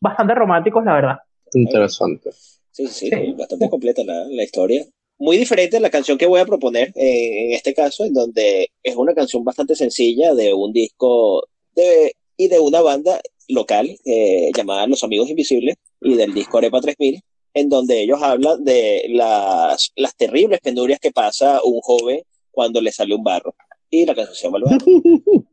[0.00, 1.16] bastante románticos, la verdad.
[1.54, 2.30] Interesante.
[2.70, 4.84] Sí, sí, sí, bastante completa la, la, historia.
[5.18, 8.68] Muy diferente a la canción que voy a proponer eh, en este caso, en donde
[8.82, 14.50] es una canción bastante sencilla de un disco de, y de una banda local eh,
[14.54, 17.22] llamada Los Amigos Invisibles y del disco Arepa 3000,
[17.54, 22.92] en donde ellos hablan de las, las terribles penurias que pasa un joven cuando le
[22.92, 23.54] sale un barro.
[23.88, 24.58] Y la canción se llama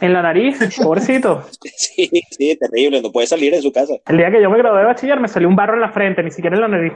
[0.00, 1.44] En la nariz, pobrecito.
[1.76, 3.94] Sí, sí, terrible, no puede salir de su casa.
[4.06, 6.22] El día que yo me gradué de bachiller me salió un barro en la frente,
[6.22, 6.92] ni siquiera en la nariz.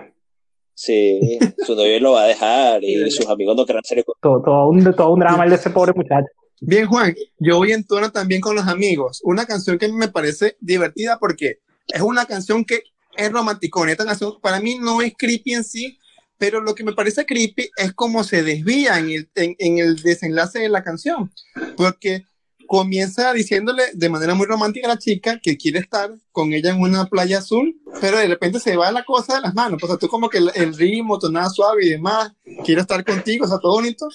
[0.74, 4.68] Sí, su novio lo va a dejar y sus amigos no querrán ser todo, todo,
[4.68, 6.28] un, todo un drama el de ese pobre muchacho.
[6.62, 9.20] Bien, Juan, yo voy en tono también con los amigos.
[9.24, 11.58] Una canción que me parece divertida porque
[11.88, 12.82] es una canción que
[13.16, 13.92] es romanticona.
[13.92, 15.98] Esta canción para mí no es creepy en sí,
[16.38, 19.96] pero lo que me parece creepy es cómo se desvía en el, en, en el
[19.96, 21.30] desenlace de la canción.
[21.76, 22.24] Porque
[22.66, 26.80] comienza diciéndole de manera muy romántica a la chica que quiere estar con ella en
[26.80, 29.82] una playa azul, pero de repente se va la cosa de las manos.
[29.82, 32.32] O sea, tú como que el, el ritmo, tonada suave y demás,
[32.64, 34.08] quiero estar contigo, o sea, todo bonito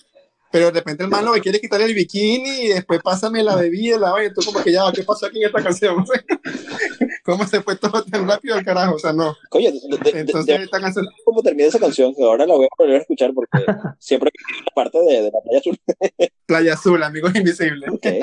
[0.56, 4.00] pero de repente el malo me quiere quitar el bikini y después pásame la bebida,
[4.00, 6.06] la vaina, tú como que ya, ¿qué pasó aquí en esta canción?
[7.26, 8.96] ¿Cómo se fue todo tan rápido al carajo?
[8.96, 9.36] O sea, no.
[9.50, 11.08] Coño, de, de, Entonces, de, esta canción...
[11.26, 12.16] ¿Cómo termina esa canción?
[12.16, 13.50] Que ahora la voy a volver a escuchar porque
[14.00, 14.32] siempre
[14.66, 15.78] la parte de, la Playa Azul.
[16.46, 17.90] playa Azul, amigos invisibles.
[17.92, 18.22] Okay.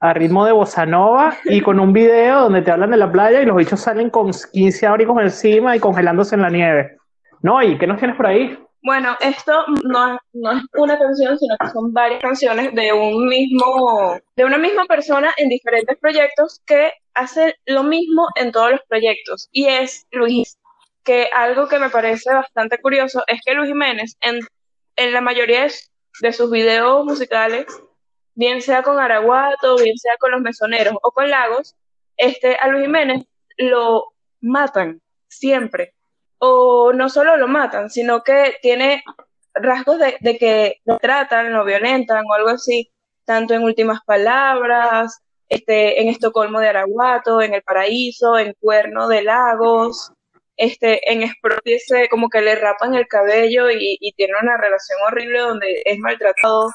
[0.00, 3.42] A ritmo de bossa nova y con un video donde te hablan de la playa
[3.42, 6.96] y los bichos salen con 15 abrigos encima y congelándose en la nieve.
[7.42, 8.58] No, ¿y qué nos tienes por ahí?
[8.86, 13.26] Bueno, esto no es, no es una canción, sino que son varias canciones de un
[13.26, 18.80] mismo, de una misma persona en diferentes proyectos que hace lo mismo en todos los
[18.88, 19.48] proyectos.
[19.50, 20.60] Y es Luis,
[21.02, 24.38] que algo que me parece bastante curioso es que Luis Jiménez en,
[24.94, 25.66] en la mayoría
[26.20, 27.66] de sus videos musicales,
[28.36, 31.74] bien sea con Araguato, bien sea con los mesoneros o con Lagos,
[32.16, 33.24] este, a Luis Jiménez
[33.58, 35.95] lo matan siempre
[36.38, 39.02] o no solo lo matan, sino que tiene
[39.54, 42.90] rasgos de, de, que lo tratan, lo violentan o algo así,
[43.24, 49.22] tanto en últimas palabras, este, en Estocolmo de Araguato, en El Paraíso, en Cuerno de
[49.22, 50.12] Lagos,
[50.56, 55.82] este, en Expropiese, como que le rapan el cabello y, tiene una relación horrible donde
[55.84, 56.70] es maltratado.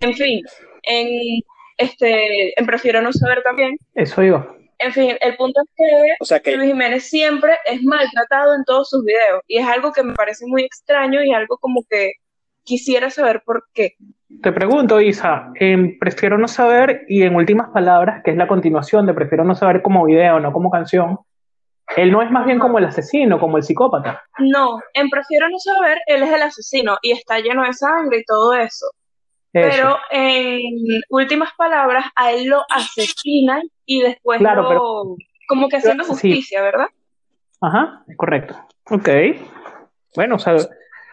[0.00, 0.42] En fin,
[0.84, 1.42] en
[1.76, 3.76] este, en Prefiero no saber también.
[3.94, 4.54] Eso iba.
[4.78, 8.64] En fin, el punto es que, o sea que, Luis Jiménez siempre es maltratado en
[8.64, 12.12] todos sus videos y es algo que me parece muy extraño y algo como que
[12.62, 13.96] quisiera saber por qué.
[14.42, 19.06] Te pregunto, Isa, en Prefiero no saber y en últimas palabras, que es la continuación
[19.06, 21.18] de Prefiero no saber como video, no como canción,
[21.96, 24.22] él no es más bien como el asesino, como el psicópata.
[24.38, 28.24] No, en Prefiero no saber, él es el asesino y está lleno de sangre y
[28.24, 28.86] todo eso.
[29.52, 29.68] Eso.
[29.70, 30.60] Pero en
[31.08, 35.16] últimas palabras, a él lo asesinan y después claro, lo, pero,
[35.48, 36.62] como que haciendo justicia, sí.
[36.62, 36.88] ¿verdad?
[37.60, 38.54] Ajá, es correcto.
[38.90, 39.08] Ok.
[40.14, 40.54] Bueno, o sea,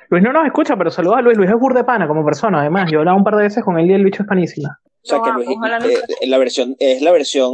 [0.09, 1.37] Luis no nos escucha, pero saludos a Luis.
[1.37, 2.91] Luis es burdepana como persona, además.
[2.91, 4.77] Yo he hablado un par de veces con él y el bicho es panísima.
[4.83, 7.53] O sea, que Luis, eh, la versión, es la versión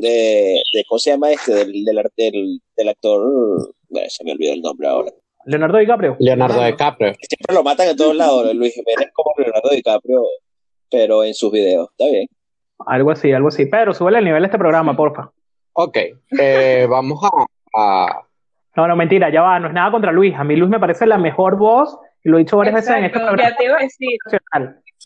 [0.00, 1.54] de, de ¿cómo se llama este?
[1.54, 5.12] Del, del, del, del actor, bueno, se me olvidó el nombre ahora.
[5.44, 6.16] Leonardo DiCaprio.
[6.18, 7.14] Leonardo DiCaprio.
[7.20, 8.52] Siempre lo matan en todos lados.
[8.54, 10.24] Luis Jiménez como Leonardo DiCaprio,
[10.90, 11.88] pero en sus videos.
[11.90, 12.26] Está bien.
[12.84, 13.66] Algo así, algo así.
[13.66, 15.30] Pero sube el nivel de este programa, porfa.
[15.72, 15.96] Ok,
[16.38, 17.46] eh, vamos a,
[17.80, 18.22] a,
[18.76, 19.58] No, no, mentira, ya va.
[19.58, 20.34] No es nada contra Luis.
[20.36, 22.98] A mí Luis me parece la mejor voz, y lo he dicho varias Exacto, veces
[22.98, 23.50] en este programa.
[23.50, 24.18] Ya te iba a decir.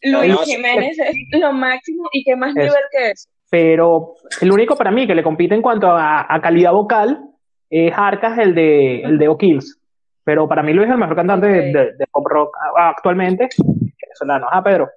[0.03, 2.57] Luis no, Jiménez es, es lo máximo y qué más es.
[2.57, 3.29] nivel que eso.
[3.51, 7.21] Pero el único para mí que le compite en cuanto a, a calidad vocal
[7.69, 9.79] es Arcas, el de, el de O'Kills.
[10.25, 11.73] Pero para mí Luis es el mejor cantante okay.
[11.73, 13.49] de, de, pop rock actualmente.
[13.59, 14.47] Venezolano.
[14.51, 14.89] Ah, Pedro.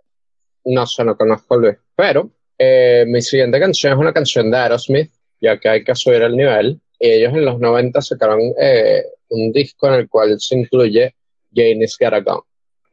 [0.65, 1.78] No sé, no conozco a Luis.
[1.95, 6.22] Pero eh, mi siguiente canción es una canción de Aerosmith, ya que hay que subir
[6.22, 6.80] el nivel.
[6.99, 11.16] Y ellos en los 90 sacaron eh, un disco en el cual se incluye
[11.54, 12.41] Janice Garagón.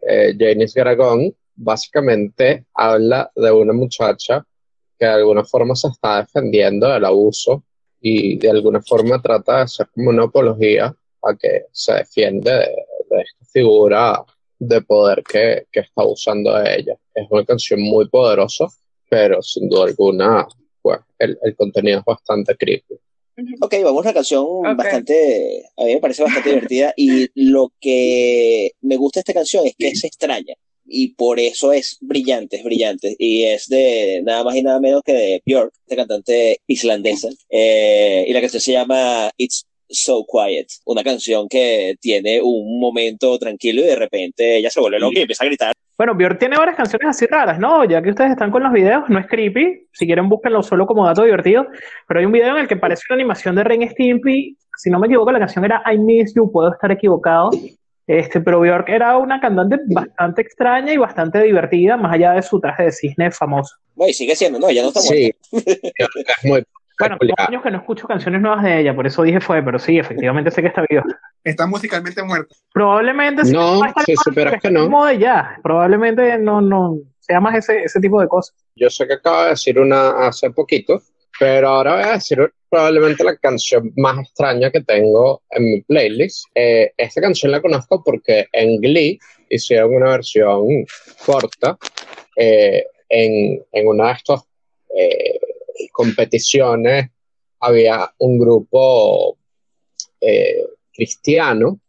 [0.07, 4.45] Eh, Janice Garagón básicamente habla de una muchacha
[4.99, 7.65] que de alguna forma se está defendiendo del abuso
[8.01, 13.23] y de alguna forma trata de hacer como una apología a que se defiende de,
[13.23, 14.25] esta figura
[14.59, 16.95] de poder que, que, está usando de ella.
[17.15, 18.67] Es una canción muy poderosa,
[19.11, 20.47] pero sin duda alguna,
[20.81, 22.95] pues, el, el contenido es bastante creepy.
[23.61, 24.75] Ok, vamos a una canción okay.
[24.75, 29.67] bastante, a mí me parece bastante divertida y lo que me gusta de esta canción
[29.67, 30.55] es que es extraña.
[30.93, 33.15] y por eso es brillante, es brillante.
[33.19, 37.29] Y es de nada más y nada menos que de Björk, esta cantante islandesa.
[37.49, 43.39] Eh, y la canción se llama It's So Quiet, una canción que tiene un momento
[43.39, 45.73] tranquilo y de repente ella se vuelve loca y empieza a gritar.
[46.01, 47.85] Bueno, Björk tiene varias canciones así raras, ¿no?
[47.85, 49.87] Ya que ustedes están con los videos, no es creepy.
[49.93, 51.67] Si quieren, búsquenlo solo como dato divertido.
[52.09, 54.57] Pero hay un video en el que parece una animación de Ren Stimpy.
[54.79, 57.51] Si no me equivoco, la canción era I Miss You, puedo estar equivocado.
[58.07, 62.59] Este, pero Björk era una cantante bastante extraña y bastante divertida, más allá de su
[62.59, 63.77] traje de cisne famoso.
[63.95, 64.71] Bueno, y sigue siendo, ¿no?
[64.71, 65.61] Ya no está Sí, muerta.
[66.43, 66.65] es muy
[67.01, 69.79] Bueno, hace años que no escucho canciones nuevas de ella, por eso dije fue, pero
[69.79, 71.03] sí, efectivamente sé que está viva.
[71.43, 72.55] Está musicalmente muerta.
[72.73, 73.81] Probablemente sí, No,
[74.25, 75.13] supieras porque que no.
[75.13, 75.59] ya.
[75.63, 78.55] Probablemente no, no sea más ese, ese tipo de cosas.
[78.77, 81.03] Yo sé que acabo de decir una hace poquito,
[81.39, 86.45] pero ahora voy a decir probablemente la canción más extraña que tengo en mi playlist.
[86.55, 90.67] Eh, esta canción la conozco porque en Glee hicieron una versión
[91.25, 91.77] corta
[92.37, 94.43] eh, en, en una de estas
[94.97, 95.41] eh,
[95.93, 97.11] competiciones.
[97.61, 99.37] Había un grupo
[100.21, 101.81] eh, cristiano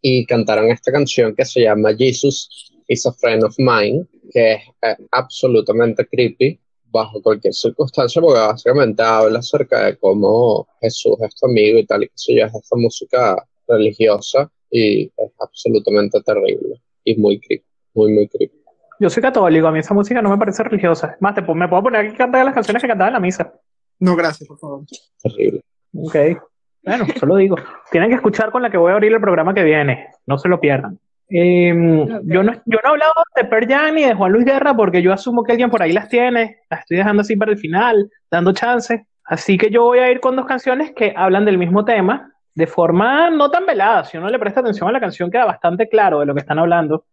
[0.00, 4.62] y cantaron esta canción que se llama Jesus is a Friend of Mine, que es
[4.82, 6.58] eh, absolutamente creepy
[6.90, 12.02] bajo cualquier circunstancia, porque básicamente habla acerca de cómo Jesús es tu amigo y tal,
[12.02, 17.64] y que sé yo, es esta música religiosa y es absolutamente terrible y muy creepy,
[17.94, 18.59] muy, muy creepy.
[19.00, 21.16] Yo soy católico, a mí esa música no me parece religiosa.
[21.20, 23.50] Más, te, me puedo poner aquí a cantar las canciones que cantaba en la misa.
[23.98, 24.82] No, gracias, por favor.
[25.22, 25.62] Terrible.
[25.96, 26.16] Ok.
[26.84, 27.56] Bueno, solo digo.
[27.90, 30.08] Tienen que escuchar con la que voy a abrir el programa que viene.
[30.26, 30.98] No se lo pierdan.
[31.30, 31.72] Eh,
[32.24, 35.14] yo, no, yo no he hablado de Per ni de Juan Luis Guerra porque yo
[35.14, 36.58] asumo que alguien por ahí las tiene.
[36.68, 39.06] Las estoy dejando así para el final, dando chance.
[39.24, 42.66] Así que yo voy a ir con dos canciones que hablan del mismo tema de
[42.66, 44.04] forma no tan velada.
[44.04, 46.58] Si uno le presta atención a la canción, queda bastante claro de lo que están
[46.58, 47.06] hablando.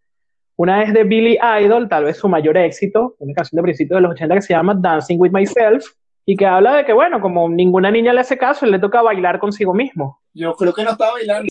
[0.58, 4.02] Una es de Billy Idol, tal vez su mayor éxito, una canción de principios de
[4.02, 5.86] los 80 que se llama Dancing with Myself
[6.26, 9.38] y que habla de que, bueno, como ninguna niña le hace caso, le toca bailar
[9.38, 10.20] consigo mismo.
[10.34, 11.48] Yo creo que no estaba bailando.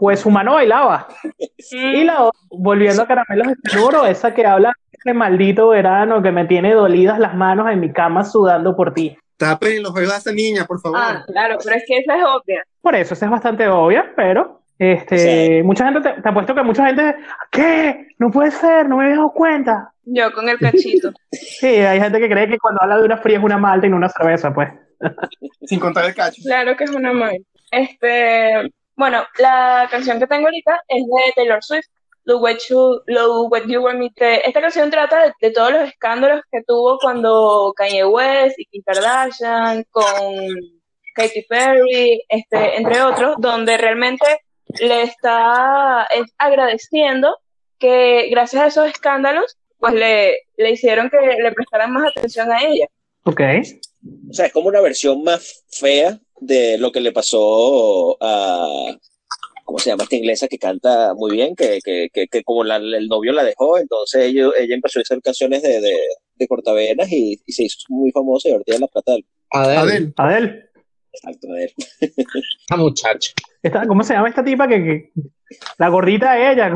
[0.00, 1.06] Pues su mano bailaba.
[1.70, 6.20] Y la otra, volviendo a Caramelos de Cianuro, esa que habla de ese maldito verano
[6.20, 9.16] que me tiene dolidas las manos en mi cama sudando por ti.
[9.36, 10.98] Tapen los ojos a esa niña, por favor.
[11.00, 12.64] Ah, claro, pero es que esa es obvia.
[12.82, 15.18] Por eso, esa es bastante obvia, pero este,
[15.58, 15.62] Sí.
[15.62, 17.14] mucha gente, te, te apuesto que mucha gente,
[17.50, 18.08] ¿qué?
[18.18, 19.92] No puede ser, no me había dado cuenta.
[20.04, 21.12] Yo con el cachito.
[21.32, 23.90] Sí, hay gente que cree que cuando habla de una fría es una malta y
[23.90, 24.70] no una cerveza, pues.
[25.66, 26.40] Sin contar el cacho.
[26.42, 27.36] Claro que es una mal.
[27.70, 31.86] Este, bueno, la canción que tengo ahorita es de Taylor Swift,
[32.24, 34.10] Look What You, Look What You Were Me.
[34.16, 38.82] Esta canción trata de, de todos los escándalos que tuvo cuando Kanye West y Kim
[38.84, 40.04] Kardashian con
[41.14, 44.24] Katy Perry, este, entre otros, donde realmente
[44.80, 47.36] le está es agradeciendo
[47.78, 52.62] que gracias a esos escándalos, pues le, le hicieron que le prestaran más atención a
[52.62, 52.86] ella.
[53.24, 53.40] Ok.
[54.30, 58.96] O sea, es como una versión más fea de lo que le pasó a,
[59.64, 61.54] ¿cómo se llama esta inglesa que canta muy bien?
[61.54, 65.02] Que, que, que, que como la- el novio la dejó, entonces ella, ella empezó a
[65.02, 65.98] hacer canciones de, de,
[66.34, 70.14] de cortavenas y, y se hizo muy famosa y ahorita la plata del Adele, Adel,
[70.16, 70.69] Adel,
[71.12, 71.70] exacto de él.
[72.00, 73.32] esta muchacha.
[73.62, 75.10] esta- ¿cómo se llama esta tipa que, que-
[75.78, 76.72] la gordita de ella?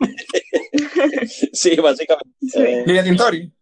[1.52, 2.28] Sí, básicamente.
[2.54, 3.52] Eh, Lilia Tintori.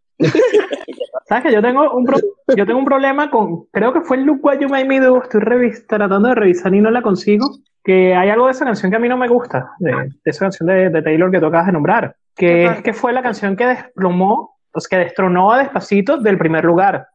[1.29, 2.19] ¿Sabes que yo tengo un pro-
[2.57, 5.23] yo tengo un problema con, creo que fue el Look What You Made Me Do,
[5.23, 5.41] estoy
[5.87, 9.01] tratando de revisar y no la consigo, que hay algo de esa canción que a
[9.01, 11.73] mí no me gusta, de, de esa canción de, de Taylor que tú acabas de
[11.73, 12.77] nombrar, que Ajá.
[12.79, 17.07] es que fue la canción que desplomó, pues que destronó a Despacito del primer lugar,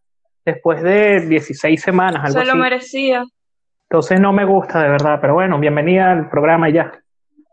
[0.45, 2.59] después de 16 semanas, algo Se lo así.
[2.59, 3.23] merecía.
[3.89, 6.91] Entonces no me gusta de verdad, pero bueno, bienvenida al programa y ya.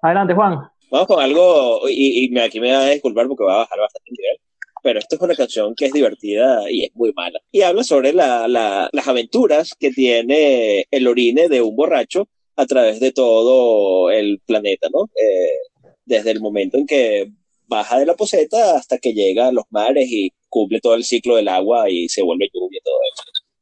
[0.03, 0.59] Adelante, Juan.
[0.91, 4.11] Vamos con algo, y, y aquí me va a disculpar porque va a bajar bastante
[4.11, 4.37] el nivel,
[4.83, 7.39] pero esto es una canción que es divertida y es muy mala.
[7.51, 12.67] Y habla sobre la, la- las aventuras que tiene el orine de un borracho a
[12.67, 15.05] través de todo el planeta, ¿no?
[15.17, 17.31] Eh, desde el momento en que
[17.69, 21.37] baja de la poseta hasta que llega a los mares y cumple todo el ciclo
[21.37, 22.51] del agua y se vuelve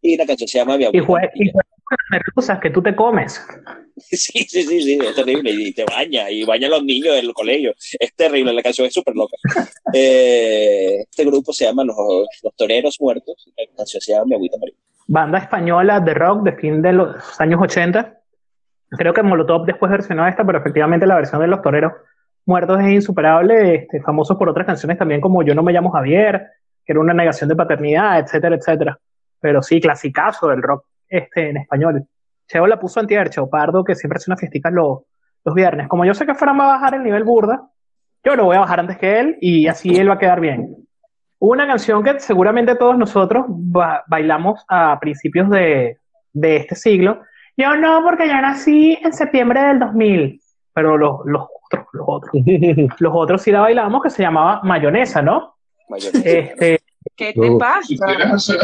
[0.03, 1.31] y la canción se llama Mi Y abuela.
[1.35, 3.41] y juega con las merluzas que tú te comes.
[4.03, 4.17] Sí,
[4.49, 5.51] sí, sí, sí, es terrible.
[5.51, 7.75] Y te baña, y baña a los niños del colegio.
[7.99, 9.37] Es terrible, la canción es súper loca.
[9.93, 11.97] Eh, este grupo se llama Los,
[12.43, 13.47] los Toreros Muertos.
[13.59, 14.75] La canción se llama Mi Agüita María.
[15.07, 18.21] banda española de rock de fin de los años 80.
[18.93, 21.93] Creo que Molotov después versionó esta, pero efectivamente la versión de Los Toreros
[22.47, 26.47] Muertos es insuperable, este, famosos por otras canciones también como Yo no me llamo Javier,
[26.87, 28.99] que era una negación de paternidad, etcétera, etcétera.
[29.41, 32.05] Pero sí, clasicazo del rock este, en español.
[32.47, 35.01] Cheo la puso antier, Cheo Pardo, que siempre hace unas fiesticas los,
[35.45, 35.89] los viernes.
[35.89, 37.69] Como yo sé que Fran va a bajar el nivel burda,
[38.25, 40.77] yo lo voy a bajar antes que él y así él va a quedar bien.
[41.39, 45.99] Una canción que seguramente todos nosotros ba bailamos a principios de,
[46.33, 47.23] de, este siglo.
[47.57, 50.41] Yo no, porque yo nací en septiembre del 2000,
[50.75, 52.33] pero los, los otros, los otros,
[52.99, 55.55] los otros sí la bailamos que se llamaba Mayonesa, ¿no?
[55.89, 56.29] Mayonesa.
[56.29, 56.80] Este,
[57.21, 58.57] ¿Qué te pasa?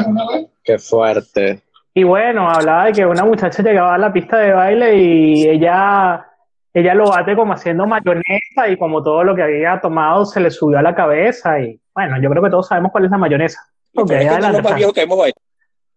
[0.65, 1.61] Qué fuerte.
[1.93, 6.27] Y bueno, hablaba de que una muchacha llegaba a la pista de baile y ella,
[6.73, 10.51] ella lo bate como haciendo mayonesa y como todo lo que había tomado se le
[10.51, 13.61] subió a la cabeza y bueno, yo creo que todos sabemos cuál es la mayonesa.
[13.95, 14.81] Ok, adelante, Fran.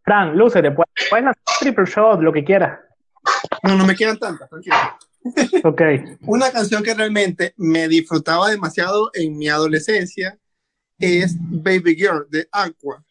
[0.03, 2.77] Fran, lúcete, puedes, puedes lanzar triple shot, lo que quieras.
[3.63, 4.75] No, no me quedan tantas, tranquilo.
[5.63, 5.81] Ok.
[6.27, 10.37] Una canción que realmente me disfrutaba demasiado en mi adolescencia
[10.99, 13.03] es Baby Girl de Aqua.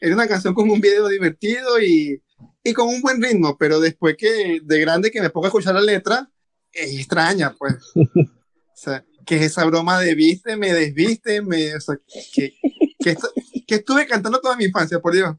[0.00, 2.22] Era una canción con un video divertido y,
[2.64, 5.74] y con un buen ritmo, pero después que de grande que me pongo a escuchar
[5.74, 6.30] la letra,
[6.72, 7.74] es extraña, pues.
[8.78, 11.96] O sea, que es esa broma de viste, me desviste, me, o sea,
[12.32, 12.54] que,
[13.00, 13.32] que, esto-
[13.66, 15.34] que estuve cantando toda mi infancia, por Dios.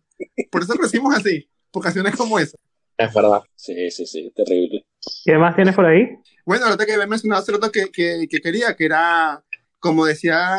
[0.52, 2.58] Por eso crecimos así, por canciones como esa.
[2.98, 3.42] Es verdad.
[3.56, 4.86] Sí, sí, sí, terrible.
[5.24, 6.06] ¿Qué más tienes por ahí?
[6.46, 9.42] Bueno, ahorita que había mencionado hace rato que, que, que quería, que era,
[9.80, 10.50] como decía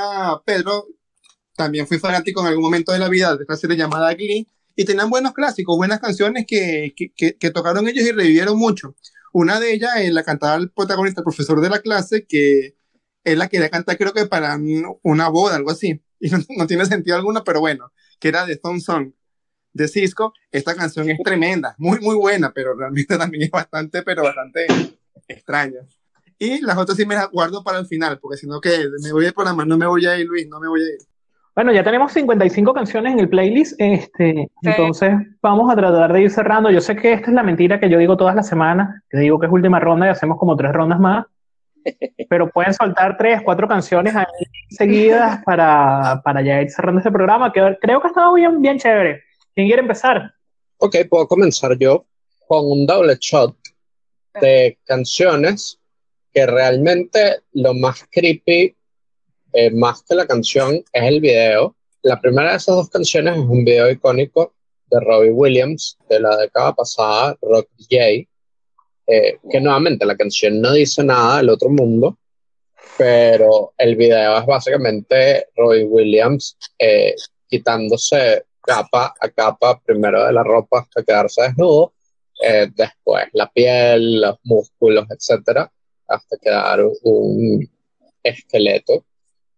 [0.47, 0.87] Pedro,
[1.61, 4.85] también fui fanático en algún momento de la vida de esta serie llamada Glee, y
[4.87, 8.95] tenían buenos clásicos, buenas canciones que, que, que, que tocaron ellos y revivieron mucho.
[9.33, 12.77] Una de ellas eh, la cantaba el protagonista, el profesor de la clase, que
[13.25, 16.67] él la quería cantar creo que para un- una boda, algo así, y no, no
[16.67, 19.13] tiene sentido alguno, pero bueno, que era de Stone Song
[19.73, 20.33] de Cisco.
[20.51, 24.67] Esta canción es tremenda, muy, muy buena, pero realmente también es bastante, pero bastante
[25.29, 25.81] extraña.
[26.39, 28.71] Y las otras sí me las guardo para el final, porque si no, que
[29.03, 30.99] me voy del programa, no me voy a ir, Luis, no me voy a ir.
[31.55, 36.31] Bueno, ya tenemos 55 canciones en el playlist, este, entonces vamos a tratar de ir
[36.31, 36.71] cerrando.
[36.71, 39.39] Yo sé que esta es la mentira que yo digo todas las semanas, que digo
[39.39, 41.27] que es última ronda y hacemos como tres rondas más,
[42.31, 44.27] pero pueden soltar tres, cuatro canciones ahí
[44.71, 48.79] seguidas para, para ya ir cerrando este programa, que creo que ha estado bien, bien
[48.79, 49.23] chévere.
[49.55, 50.33] ¿Quién quiere empezar?
[50.79, 52.07] Ok, puedo comenzar yo
[52.47, 53.57] con un doble shot
[54.41, 55.79] de canciones
[56.33, 58.77] que realmente lo más creepy,
[59.53, 61.77] eh, más que la canción, es el video.
[62.03, 64.55] La primera de esas dos canciones es un video icónico
[64.91, 67.97] de Robbie Williams de la década pasada, Rock J,
[69.07, 72.19] eh, que nuevamente la canción no dice nada del otro mundo,
[72.97, 77.15] pero el video es básicamente Robbie Williams eh,
[77.49, 81.95] quitándose capa a capa, primero de la ropa hasta quedarse desnudo,
[82.43, 85.71] eh, después la piel, los músculos, etcétera,
[86.09, 87.69] hasta quedar un
[88.23, 89.05] esqueleto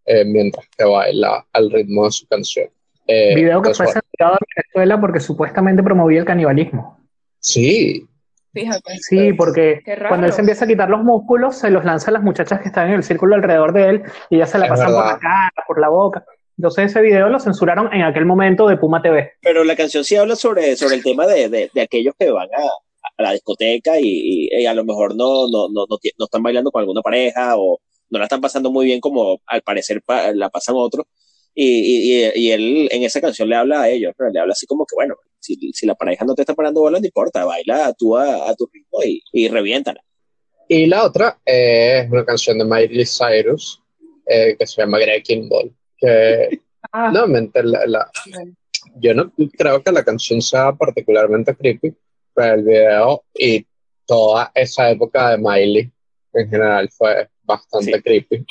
[0.05, 2.67] eh, mientras que baila al ritmo de su canción.
[3.07, 6.99] Eh, Video que fue censurado en Venezuela porque supuestamente promovía el canibalismo.
[7.39, 8.05] sí,
[8.55, 8.97] Fíjate.
[8.99, 12.21] Sí, porque cuando él se empieza a quitar los músculos, se los lanza a las
[12.21, 14.87] muchachas que están en el círculo alrededor de él y ya se la Es pasan
[14.93, 15.13] por verdad.
[15.13, 16.23] la cara, por la boca.
[16.55, 19.31] Entonces ese video lo censuraron en aquel momento de Puma TV.
[19.41, 22.47] Pero la canción sí habla sobre, sobre el tema de, de, de aquellos que van
[22.55, 22.61] a,
[23.17, 26.43] a la discoteca y, y- y a lo mejor no, no, no, no, no están
[26.43, 27.79] bailando con alguna pareja o
[28.13, 31.05] no la están pasando muy bien como al parecer pa- la pasan otros.
[31.55, 34.65] Y, y, y- él en esa canción le habla a ellos, pero le habla así
[34.65, 37.93] como que, bueno, si, si la pareja no te está parando bola, no importa, baila
[37.93, 40.01] tú a, a tu ritmo y, y reviéntala.
[40.67, 43.81] Y la otra es una canción de Miley Cyrus
[44.25, 45.71] eh, que se llama Breaking Ball.
[45.97, 46.59] Que
[46.91, 48.53] Ah, nuevamente, la, la- bueno.
[48.99, 51.93] yo no creo que la canción sea particularmente creepy,
[52.35, 53.65] pero el video y
[54.05, 55.91] toda esa época de Miley
[56.33, 58.01] en general fue bastante Sí.
[58.01, 58.45] creepy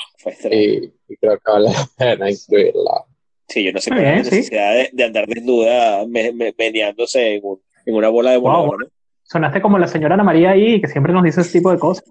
[0.50, 3.04] y, y creo que vale la pena incluirla.
[3.48, 7.34] Sí, yo no sé cuál es la necesidad de, de andar desnuda me, me- meneándose
[7.34, 8.76] en, un- en una bola de Wow.
[9.24, 12.04] Sonaste como la señora Ana María ahí, que siempre nos dice ese tipo de cosas.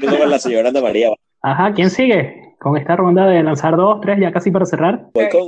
[0.00, 1.10] Como la señora Ana María.
[1.42, 2.54] Ajá, ¿quién sigue?
[2.58, 5.06] Con esta ronda de lanzar dos, tres, ya casi para cerrar.
[5.14, 5.42] Voy con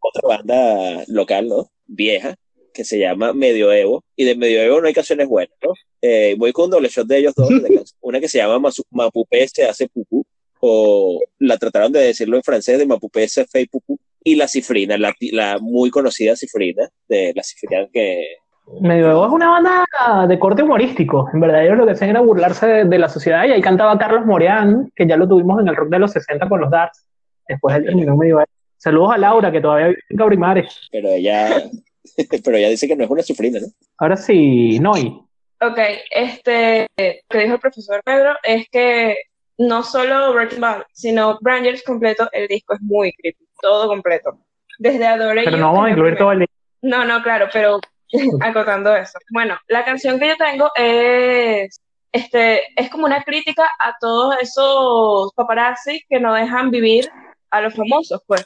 [0.00, 1.66] otra banda local, ¿no?
[1.86, 2.34] Vieja,
[2.72, 4.04] que se llama Medioevo.
[4.16, 5.72] Y de Medioevo no hay canciones buenas, ¿no?
[6.00, 7.48] Eh, voy con un doble shot de ellos dos.
[7.48, 10.24] de una que se llama Mapupé se hace pupú.
[10.60, 13.98] O la trataron de decirlo en francés de Mapupé se fait pupú.
[14.24, 18.36] Y la cifrina, la, la muy conocida cifrina, de la cifrina que.
[18.80, 21.28] Medioevo es una banda de corte humorístico.
[21.34, 23.44] En verdad, ellos lo que hacían era burlarse de, de la sociedad.
[23.44, 26.48] Y ahí cantaba Carlos Moreán, que ya lo tuvimos en el rock de los 60
[26.48, 27.04] con los Darts.
[27.48, 28.46] Después él terminó Medioevo.
[28.82, 30.88] Saludos a Laura, que todavía vive en Cabrimares.
[30.90, 31.70] Pero ella.
[32.44, 33.66] pero ella dice que no es una cifrina, ¿no?
[33.98, 35.20] Ahora sí, Noy.
[35.60, 35.78] Ok,
[36.10, 39.16] este, que dijo el profesor Pedro es que
[39.58, 44.38] no solo Breaking Bad, sino Brangers completo, el disco es muy creepy, todo completo.
[44.78, 46.46] Desde Adore Pero You, no vamos a incluir todo el
[46.80, 47.78] No, no, claro, pero
[48.40, 49.18] acotando eso.
[49.30, 51.80] Bueno, la canción que yo tengo es
[52.12, 57.08] este, es como una crítica a todos esos paparazzi que no dejan vivir
[57.50, 58.44] a los famosos, pues.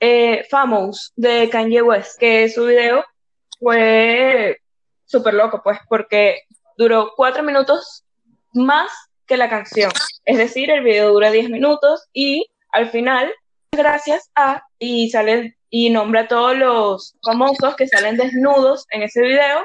[0.00, 3.04] Eh, Famous de Kanye West, que su video
[3.58, 4.60] fue
[5.04, 6.42] súper loco, pues, porque
[6.76, 8.04] duró cuatro minutos
[8.52, 8.90] más
[9.26, 9.90] que la canción.
[10.24, 13.32] Es decir, el video dura diez minutos y al final,
[13.72, 19.20] gracias a, y sale y nombra a todos los famosos que salen desnudos en ese
[19.20, 19.64] video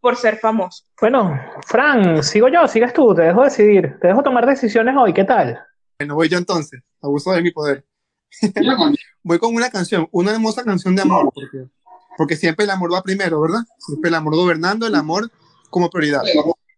[0.00, 0.84] por ser famoso.
[1.00, 5.24] Bueno, Fran, sigo yo, sigas tú, te dejo decidir, te dejo tomar decisiones hoy, ¿qué
[5.24, 5.64] tal?
[5.98, 7.84] Bueno, voy yo entonces, abuso de mi poder.
[9.22, 11.68] voy con una canción, una hermosa canción de amor, porque,
[12.16, 13.60] porque siempre el amor va primero, ¿verdad?
[13.78, 15.30] Siempre el amor gobernando, el amor
[15.70, 16.22] como prioridad.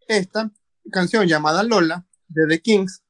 [0.09, 0.50] Esta
[0.90, 3.02] canción llamada Lola, de The Kings,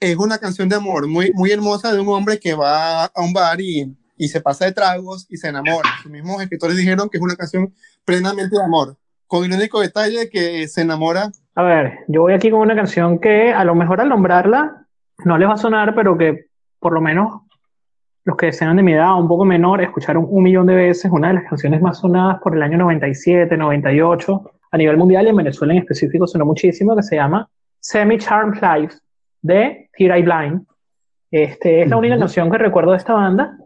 [0.00, 3.32] es una canción de amor muy, muy hermosa de un hombre que va a un
[3.32, 5.88] bar y, y se pasa de tragos y se enamora.
[6.04, 7.74] Los mismos escritores dijeron que es una canción
[8.04, 8.96] plenamente de amor
[9.28, 11.30] con el único detalle que se enamora.
[11.54, 14.86] A ver, yo voy aquí con una canción que a lo mejor al nombrarla
[15.24, 16.46] no les va a sonar, pero que
[16.80, 17.42] por lo menos
[18.28, 21.10] los que sean de mi edad o un poco menor escucharon un millón de veces
[21.10, 25.30] una de las canciones más sonadas por el año 97, 98 a nivel mundial y
[25.30, 27.48] en Venezuela en específico sonó muchísimo, que se llama
[27.80, 28.96] Semi Charmed Life
[29.40, 30.66] de Here I Blind.
[31.30, 33.56] Este, es la única canción que recuerdo de esta banda.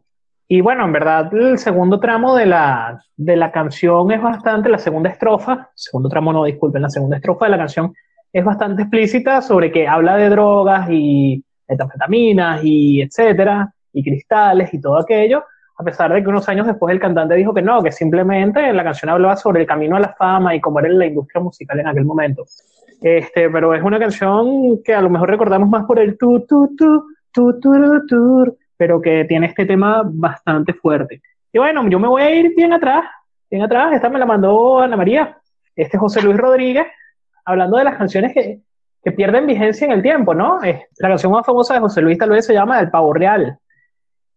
[0.46, 4.78] Y bueno, en verdad, el segundo tramo de la, de la canción es bastante, la
[4.78, 7.92] segunda estrofa, segundo tramo no, disculpen, la segunda estrofa de la canción
[8.32, 14.80] es bastante explícita sobre que habla de drogas y metanfetaminas y etcétera, y cristales y
[14.80, 15.44] todo aquello,
[15.78, 18.84] a pesar de que unos años después el cantante dijo que no, que simplemente la
[18.84, 21.88] canción hablaba sobre el camino a la fama y cómo era la industria musical en
[21.88, 22.44] aquel momento.
[23.00, 26.76] Este, pero es una canción que a lo mejor recordamos más por el tu, tu,
[26.76, 31.22] tu, tu, tu, tu, tu pero que tiene este tema bastante fuerte.
[31.52, 33.04] Y bueno, yo me voy a ir bien atrás,
[33.50, 35.38] bien atrás, esta me la mandó Ana María,
[35.76, 36.86] este José Luis Rodríguez,
[37.44, 38.60] hablando de las canciones que,
[39.02, 40.60] que pierden vigencia en el tiempo, ¿no?
[40.98, 43.58] La canción más famosa de José Luis tal vez se llama El Pavo Real.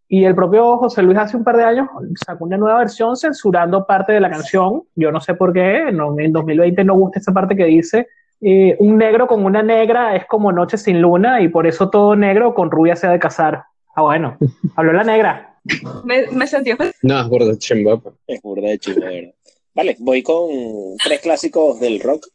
[0.07, 1.87] Y el propio José Luis hace un par de años
[2.25, 4.83] sacó una nueva versión censurando parte de la canción.
[4.95, 8.07] Yo no sé por qué, no, en 2020 no gusta esa parte que dice
[8.41, 12.15] eh, un negro con una negra es como noche sin luna y por eso todo
[12.15, 13.63] negro con rubia se ha de casar.
[13.95, 14.37] Ah, bueno.
[14.75, 15.59] Habló la negra.
[16.03, 17.97] Me, me sentí No, es burda de chimba.
[17.99, 18.13] pues.
[18.27, 19.33] Es burda de chimba, de verdad.
[19.73, 20.47] Vale, voy con
[21.03, 22.27] tres clásicos del rock.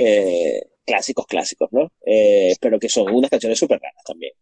[0.00, 1.90] Eh, clásicos, clásicos, ¿no?
[2.04, 4.32] Eh, pero que son unas canciones súper raras también.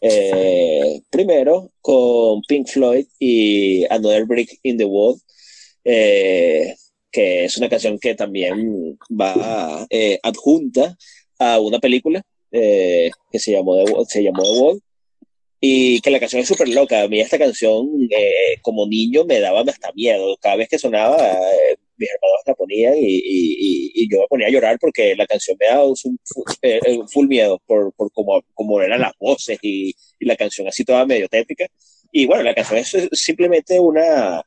[0.00, 5.16] Eh, primero, con Pink Floyd y Another Brick in the Wall,
[5.84, 6.74] eh,
[7.10, 10.96] que es una canción que también va eh, adjunta
[11.38, 14.82] a una película que se llamó, The, se llamó The Wall,
[15.60, 17.02] y que la canción es súper loca.
[17.02, 17.86] A mí esta canción,
[18.62, 20.36] como niño, me daba hasta miedo.
[20.40, 21.18] Cada vez que sonaba,
[21.98, 25.56] mis hermanos la ponían y, y- y- yo me ponía a llorar porque la canción
[25.60, 29.58] me daba un, full, eh, eh, full miedo por, por cómo, cómo eran las voces
[29.62, 31.66] y, y la canción así toda medio tétrica.
[32.12, 34.42] Y bueno, la canción es simplemente una,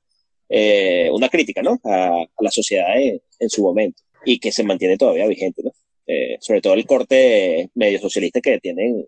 [0.49, 1.79] eh, una crítica ¿no?
[1.83, 5.61] a, a la sociedad en, en su momento y que se mantiene todavía vigente.
[5.63, 5.71] ¿no?
[6.07, 9.05] Eh, sobre todo el corte medio socialista que tienen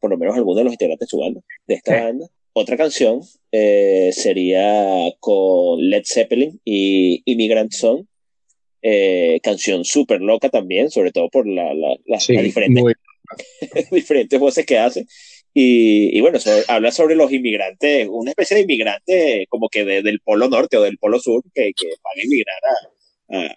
[0.00, 2.04] por lo menos algunos de los integrantes de su banda, de esta Sí.
[2.04, 2.26] banda.
[2.54, 8.04] Otra canción eh, sería con Led Zeppelin y Immigrant Song,
[8.82, 12.94] eh, canción súper loca también, sobre todo por la, la- la- Sí, las diferentes, muy-
[13.90, 15.06] diferentes voces que hace.
[15.54, 20.02] Y, y bueno, so- habla sobre los inmigrantes, una especie de inmigrante como que de-
[20.02, 23.56] del polo norte o del polo sur que, que van a emigrar a, a-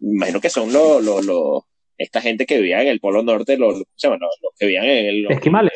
[0.00, 1.62] imagino que son los, los, los-
[1.98, 4.18] esta gente que vivía en el polo norte, los, ¿cómo se llama?
[4.20, 5.72] Los- los que vivían en el, los- Esquimales.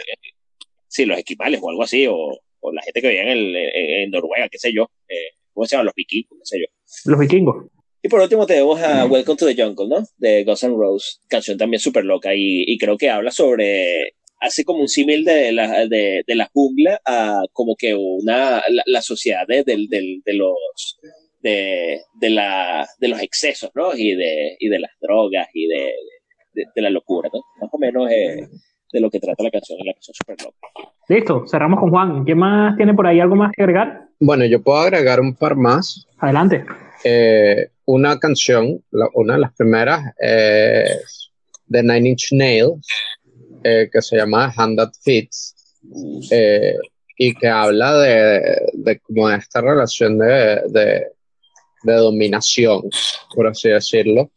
[0.88, 4.10] sí, los esquimales o algo así, o, o la gente que vivía en, el, en,
[4.10, 5.84] Noruega, qué sé yo, eh, ¿cómo se llama?
[5.84, 7.10] Los vikingos, qué sé yo.
[7.10, 7.66] Los vikingos.
[8.02, 10.06] Y por último tenemos a Welcome to the Jungle, ¿no?
[10.16, 14.64] De Guns N' Roses, canción también súper loca y, y creo que habla sobre, hace
[14.64, 19.02] como un símil de la, de, de la jungla a como que una, la, la
[19.02, 20.98] sociedad de, del- de los,
[21.42, 23.94] de, de, la, de los excesos, ¿no?
[23.94, 25.92] Y de, y de las drogas y de,
[26.54, 27.40] de, de la locura, ¿no?
[27.60, 28.48] Más o menos eh,
[28.92, 30.92] de lo que trata la canción, es la canción súper loca.
[31.08, 32.24] Listo, cerramos con Juan.
[32.24, 34.06] ¿Quién más tiene por ahí algo más que agregar?
[34.20, 36.06] Bueno, yo puedo agregar un par más.
[36.18, 36.64] Adelante.
[37.04, 41.30] Eh, una canción, la- una de las primeras es
[41.66, 42.86] de Nine Inch Nails,
[43.64, 45.54] eh, que se llama Hand That Fits,
[46.30, 46.74] eh,
[47.16, 48.40] y que habla de,
[48.74, 51.06] de como de esta relación de, de,
[51.82, 52.82] de dominación,
[53.34, 54.30] por así decirlo,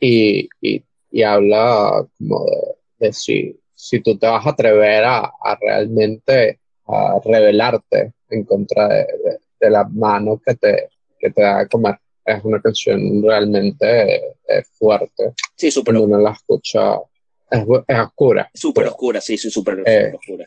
[0.00, 3.58] y, y, y habla como de, de si,
[3.88, 9.38] si tú te vas a atrever a, a realmente a rebelarte en contra de, de-
[9.58, 11.96] de la mano que te, que te da de comer.
[12.24, 14.16] Es una canción realmente
[14.48, 16.96] eh, fuerte Sí, súper cuando uno la escucha
[17.50, 18.50] Es, es oscura.
[18.52, 20.12] Súper oscura, sí, sí, súper Eh.
[20.14, 20.46] oscura.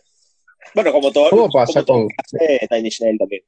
[0.75, 1.29] Bueno, como todo.
[1.31, 3.41] ¿Cómo pasa todo con- hace Tiny Chanel también.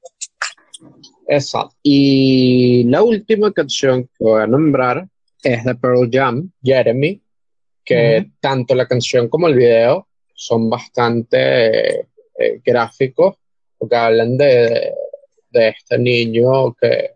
[1.28, 1.76] Exacto.
[1.84, 5.08] Y la última canción que voy a nombrar
[5.44, 7.22] es de Pearl Jam, Jeremy,
[7.92, 8.32] que Ujú.
[8.40, 12.08] tanto la canción como el video son bastante eh,
[12.40, 13.36] eh, gráficos,
[13.78, 14.94] porque hablan de,
[15.50, 17.12] de este niño que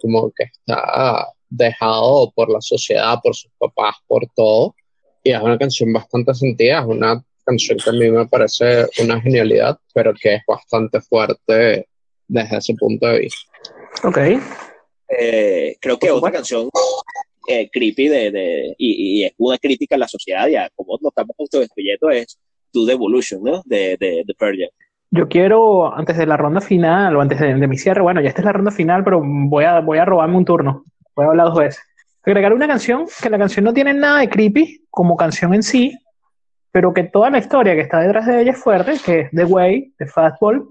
[0.00, 4.74] como que está dejado por la sociedad, por sus papás, por todo.
[5.24, 9.20] Y es una canción bastante sentida, es una canción que a mí me parece una
[9.20, 11.88] genialidad, pero que es bastante fuerte
[12.28, 13.50] desde ese punto de vista.
[14.04, 14.18] Ok.
[15.08, 16.68] Eh, creo que otra canción
[17.48, 20.98] eh, creepy de, de- y, y es una crítica a la sociedad y a cómo
[21.00, 22.38] nos estamos autodestruyendo es
[22.72, 23.62] To The Evolution, ¿no?
[23.64, 24.68] De, de, de Pearl Jam.
[25.10, 28.28] Yo quiero, antes de la ronda final o antes de, de mi cierre, bueno, ya
[28.28, 30.84] esta es la ronda final, pero voy a, voy a robarme un turno.
[31.16, 31.82] Voy a hablar dos veces.
[32.22, 35.92] Agregar una canción que la canción no tiene nada de creepy como canción en sí,
[36.70, 39.44] pero que toda la historia que está detrás de ella es fuerte, que es The
[39.46, 40.68] Way, de Fastball,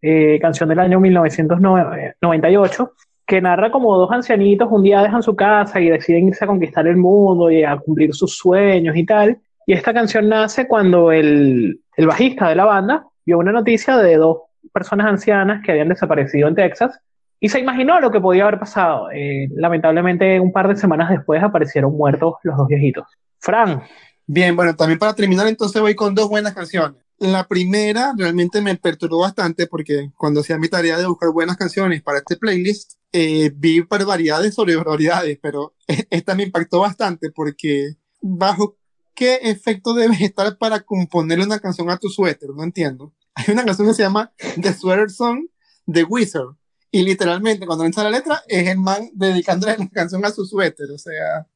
[0.00, 2.92] eh, canción del año 1998,
[3.28, 6.86] que narra como dos ancianitos un día dejan su casa y deciden irse a conquistar
[6.86, 9.38] el mundo y a cumplir sus sueños y tal.
[9.66, 14.16] Y esta canción nace cuando el, el bajista de la banda vio una noticia de
[14.16, 14.38] dos
[14.72, 16.98] personas ancianas que habían desaparecido en Texas
[17.38, 19.10] y se imaginó lo que podía haber pasado.
[19.12, 23.06] Eh, lamentablemente, un par de semanas después aparecieron muertos los dos viejitos.
[23.38, 23.82] Fran,
[24.30, 27.00] Bien, bueno, también para terminar, entonces voy con dos buenas canciones.
[27.18, 32.00] La primera realmente me perturbó bastante porque cuando hacía mi tarea de buscar buenas canciones
[32.00, 35.74] para este playlist, eh, vi barbaridades sobre barbaridades, pero
[36.10, 38.76] esta me impactó bastante porque bajo
[39.14, 43.12] qué efecto debes estar para componerle una canción a tu suéter, no entiendo.
[43.34, 45.46] Hay una canción que se llama The Sweater Song
[45.86, 46.54] de Wizard
[46.92, 50.90] y literalmente cuando entra la letra es el man dedicándole la canción a su suéter,
[50.90, 51.48] o sea...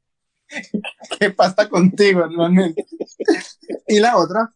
[1.21, 2.87] ¿Qué pasa contigo realmente?
[3.89, 4.55] Y la otra,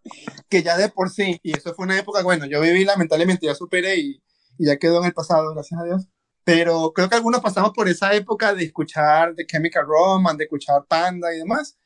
[0.49, 3.55] que ya de por sí, y eso fue una época, bueno, yo viví lamentablemente, ya
[3.55, 4.23] superé y,
[4.59, 6.09] y ya quedó en el pasado, gracias a Dios.
[6.45, 10.85] Pero creo que algunos pasamos por esa época de escuchar The Chemical Romance, de escuchar
[10.89, 11.77] Panda y demás.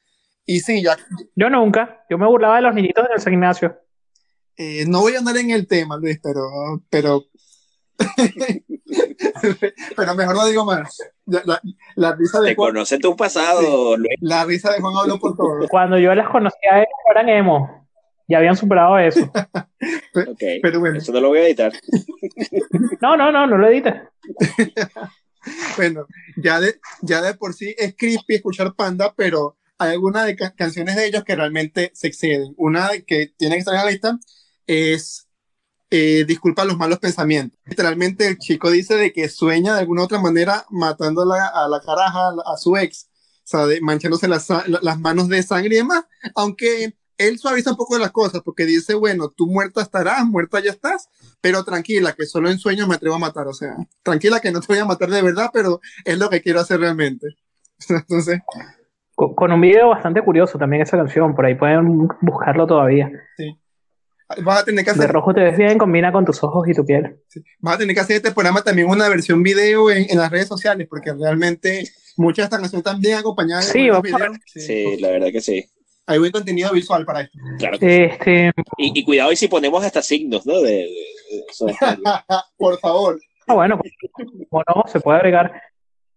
[0.45, 0.97] Y sí, ya
[1.35, 2.05] yo nunca.
[2.11, 3.79] Yo me burlaba de los niñitos del gimnasio.
[4.57, 6.43] eh, no voy a andar en el tema, Luis, pero,
[6.91, 7.25] pero,
[9.97, 10.99] pero mejor no digo más.
[11.27, 11.61] La, la-
[11.97, 14.15] la risa de Te Juan, conoce tu pasado, Luis.
[14.21, 15.69] la risa de Juan habló por todo.
[15.69, 17.87] Cuando yo las conocía ellos, eran emo.
[18.29, 19.21] Ya habían superado eso.
[20.15, 20.43] Ok.
[20.63, 20.99] Pero bueno.
[20.99, 21.73] Eso no lo voy a editar.
[23.01, 23.95] No, no, no, no lo edites.
[25.79, 30.37] Bueno, ya de, ya de por sí es creepy escuchar Panda, pero hay algunas de
[30.37, 32.53] ca- canciones de ellos que realmente se exceden.
[32.59, 34.19] Una que tiene que estar en la lista
[34.67, 35.27] es
[35.91, 37.59] eh, Disculpa los malos pensamientos.
[37.65, 41.69] Literalmente el chico dice de que sueña de alguna otra manera matando a la, a
[41.69, 44.49] la caraja, a, su ex, o sea, de- manchándose las,
[45.01, 49.29] manos de sangre y demás, aunque él suaviza un poco las cosas porque dice, bueno,
[49.29, 51.09] tú muerta estarás, muerta ya estás,
[51.43, 54.61] pero tranquila, que solo en sueños me atrevo a matar, o sea, tranquila que no
[54.61, 57.27] te voy a matar de verdad, pero es lo que quiero hacer realmente.
[57.91, 58.41] Entonces,
[59.15, 61.35] Con, con un video bastante curioso también esa canción.
[61.35, 63.11] Por ahí pueden buscarlo todavía.
[64.43, 66.75] Vas a tener que De hacer, rojo te ves bien, combina con tus ojos y
[66.75, 67.21] tu piel.
[67.61, 70.49] vas a tener que hacer este programa también una versión video en, en las redes
[70.49, 71.85] sociales, porque realmente
[72.17, 74.37] muchas de estas canciones están bien acompañadas de Sí, a videos.
[74.47, 74.61] Sí.
[74.61, 75.65] Sí, la verdad que sí.
[76.07, 77.39] Hay buen contenido visual para esto.
[77.59, 77.79] Claro.
[77.79, 78.03] que sí.
[78.15, 80.61] Este, Y, y cuidado y si ponemos hasta signos, ¿no?
[80.61, 81.79] De, de- de- es-
[82.59, 83.21] Por favor.
[83.47, 83.81] ah, bueno,
[84.49, 85.53] como no, se puede agregar.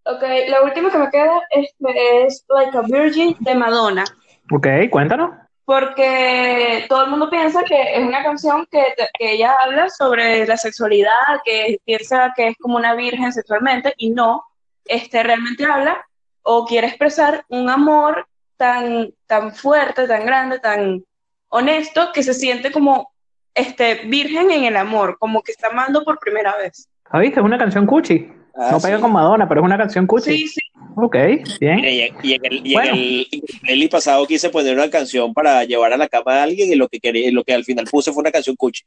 [0.06, 4.04] Ok, la última que me queda este, es Like a Virgin de Madonna.
[4.52, 5.32] Ok, cuéntanos.
[5.66, 8.84] Porque todo el mundo piensa que es una canción que,
[9.18, 11.12] que ella habla sobre la sexualidad,
[11.46, 14.44] que piensa que es como una virgen sexualmente, y no,
[14.86, 16.06] este, realmente habla
[16.42, 21.04] o quiere expresar un amor tan, tan fuerte, tan grande, tan
[21.48, 23.14] honesto, que se siente como
[23.54, 26.90] este, virgen en el amor, como que está amando por primera vez.
[27.06, 27.40] ¿Ah, viste?
[27.40, 28.30] Es una canción cuchi.
[28.56, 29.02] Ah, no pega sí.
[29.02, 30.38] con Madonna, pero es una canción cuchi.
[30.38, 30.60] Sí, sí,
[30.96, 31.16] Ok,
[31.60, 31.80] bien.
[31.80, 32.92] Y, y en el, y en Bueno.
[32.94, 36.72] el- en el pasado quise poner una canción para llevar a la cama a alguien
[36.72, 38.84] y lo que quería, lo que al final puse fue una canción cuchi.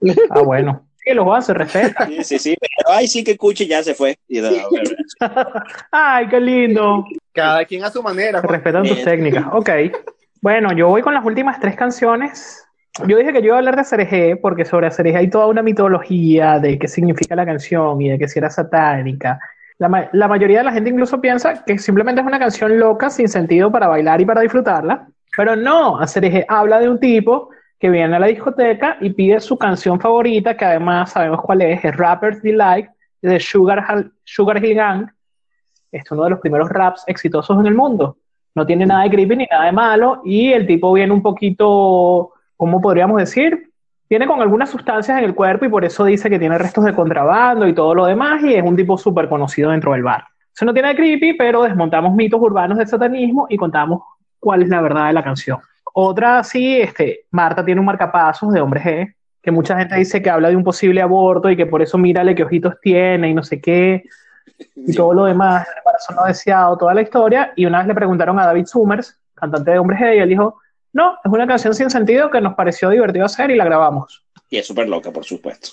[0.30, 0.84] Ah, bueno.
[1.04, 2.06] Sí, los Juan se respeta.
[2.06, 2.56] Sí, sí, sí.
[2.60, 4.18] pero, ay, sí que cuchi ya se fue.
[4.28, 4.90] Y, no, bueno,
[5.90, 7.04] Ay, qué lindo.
[7.32, 8.40] Cada quien a su manera.
[8.42, 9.44] Respetan tus técnicas.
[9.52, 9.70] Ok.
[10.40, 12.64] Bueno, yo voy con las últimas tres canciones.
[13.06, 15.62] Yo dije que yo iba a hablar de Cereje porque sobre Cereje hay toda una
[15.62, 19.38] mitología de qué significa la canción y de que si era satánica.
[19.78, 23.08] La, ma- la mayoría de la gente incluso piensa que simplemente es una canción loca
[23.10, 25.06] sin sentido para bailar y para disfrutarla.
[25.36, 29.56] Pero no, Cereje habla de un tipo que viene a la discoteca y pide su
[29.56, 32.88] canción favorita, que además sabemos cuál es, es Rapper's Delight
[33.22, 35.06] de Sugar, Sugar Hill Gang.
[35.92, 38.16] Es uno de los primeros raps exitosos en el mundo.
[38.56, 42.32] No tiene nada de creepy ni nada de malo y el tipo viene un poquito,
[42.58, 43.70] ¿cómo podríamos decir?
[44.10, 46.94] Viene con algunas sustancias en el cuerpo y por eso dice que tiene restos de
[46.94, 50.24] contrabando y todo lo demás y es un tipo súper conocido dentro del bar.
[50.54, 54.02] Eso no tiene de creepy, pero desmontamos mitos urbanos del satanismo y contamos
[54.40, 55.60] cuál es la verdad de la canción.
[55.94, 60.30] Otra, sí, este, Marta tiene un marcapasos de hombre G, que mucha gente dice que
[60.30, 63.42] habla de un posible aborto y que por eso mírale qué ojitos tiene y no
[63.42, 64.04] sé qué,
[64.74, 67.52] y todo lo demás, el embarazo no deseado, toda la historia.
[67.54, 70.60] Y una vez le preguntaron a David Summers, cantante de hombre G, y él dijo,
[70.92, 74.24] no, es una canción sin sentido que nos pareció divertido hacer y la grabamos.
[74.50, 75.68] Y es súper loca, por supuesto.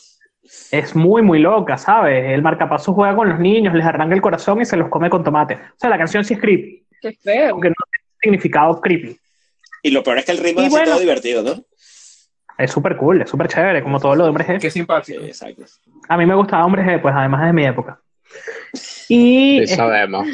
[0.72, 2.32] Es muy, muy loca, ¿sabes?
[2.34, 5.24] El marcapasos juega con los niños, les arranca el corazón y se los come con
[5.24, 5.56] tomate.
[5.56, 6.86] O sea, la canción sí es creepy.
[7.02, 7.52] Qué feo.
[7.52, 9.18] Aunque no tiene significado creepy.
[9.84, 10.92] Y lo peor es que el ritmo Y es bueno.
[10.92, 11.64] todo divertido, ¿no?
[12.58, 14.60] Es súper cool, es súper chévere, como todo lo de hombre G.
[14.60, 15.22] Qué Sí, simpático.
[15.24, 15.64] exacto.
[16.08, 18.00] A mí me gustaba hombre G, pues además de mi época.
[19.10, 20.28] Y Sí, sabemos.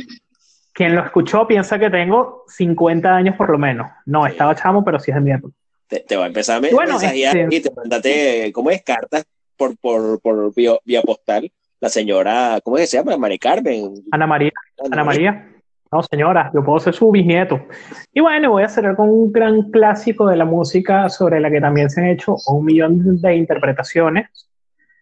[0.82, 3.88] Quien lo escuchó piensa que tengo 50 años por lo menos.
[4.08, 5.54] No, estaba chamo, pero sí es de mi época.
[5.88, 8.82] Te, te va a empezar a Bueno, mensajear este- y te mandate, ¿cómo es?
[8.82, 9.24] Cartas
[9.56, 11.52] por, por, por vía, vía postal.
[11.80, 13.16] La señora, ¿cómo es que se llama?
[13.16, 13.94] Mari Carmen.
[14.12, 14.52] Ana María,
[14.92, 15.48] Ana María.
[15.92, 17.60] No, señora, yo puedo ser su bisnieto.
[18.12, 21.62] Y bueno, voy a cerrar con un gran clásico de la música sobre la que
[21.62, 24.48] también se han hecho un millón de interpretaciones,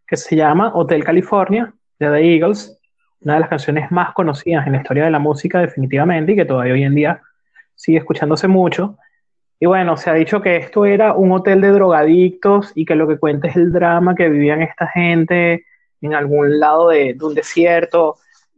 [0.06, 2.79] que se llama Hotel California, de The Eagles,
[3.22, 6.46] una de las canciones más conocidas en la historia de la música definitivamente y que
[6.46, 7.22] todavía hoy en día
[7.76, 8.98] sigue escuchándose mucho.
[9.60, 13.08] Y bueno, se ha dicho que esto era un hotel de drogadictos y que lo
[13.08, 15.66] que cuenta es el drama que vivían esta gente
[16.02, 18.16] en algún lado de, de un desierto.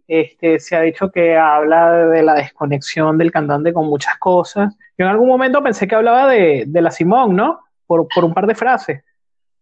[0.08, 4.76] Este, se ha dicho que habla de la desconexión del cantante con muchas cosas.
[4.98, 7.62] Yo en algún momento pensé que hablaba de, de la Simón, ¿no?
[7.88, 9.04] Por, por un par de frases.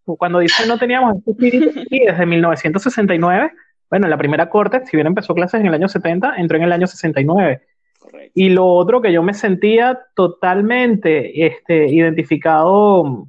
[0.04, 3.52] Cuando dice no teníamos este espíritu desde 1969,
[3.90, 6.72] bueno, la primera corte, si bien empezó clases en el año 70, entró en el
[6.72, 7.62] año 69.
[7.98, 8.32] Correcto.
[8.36, 13.28] Y lo otro que yo me sentía totalmente este, identificado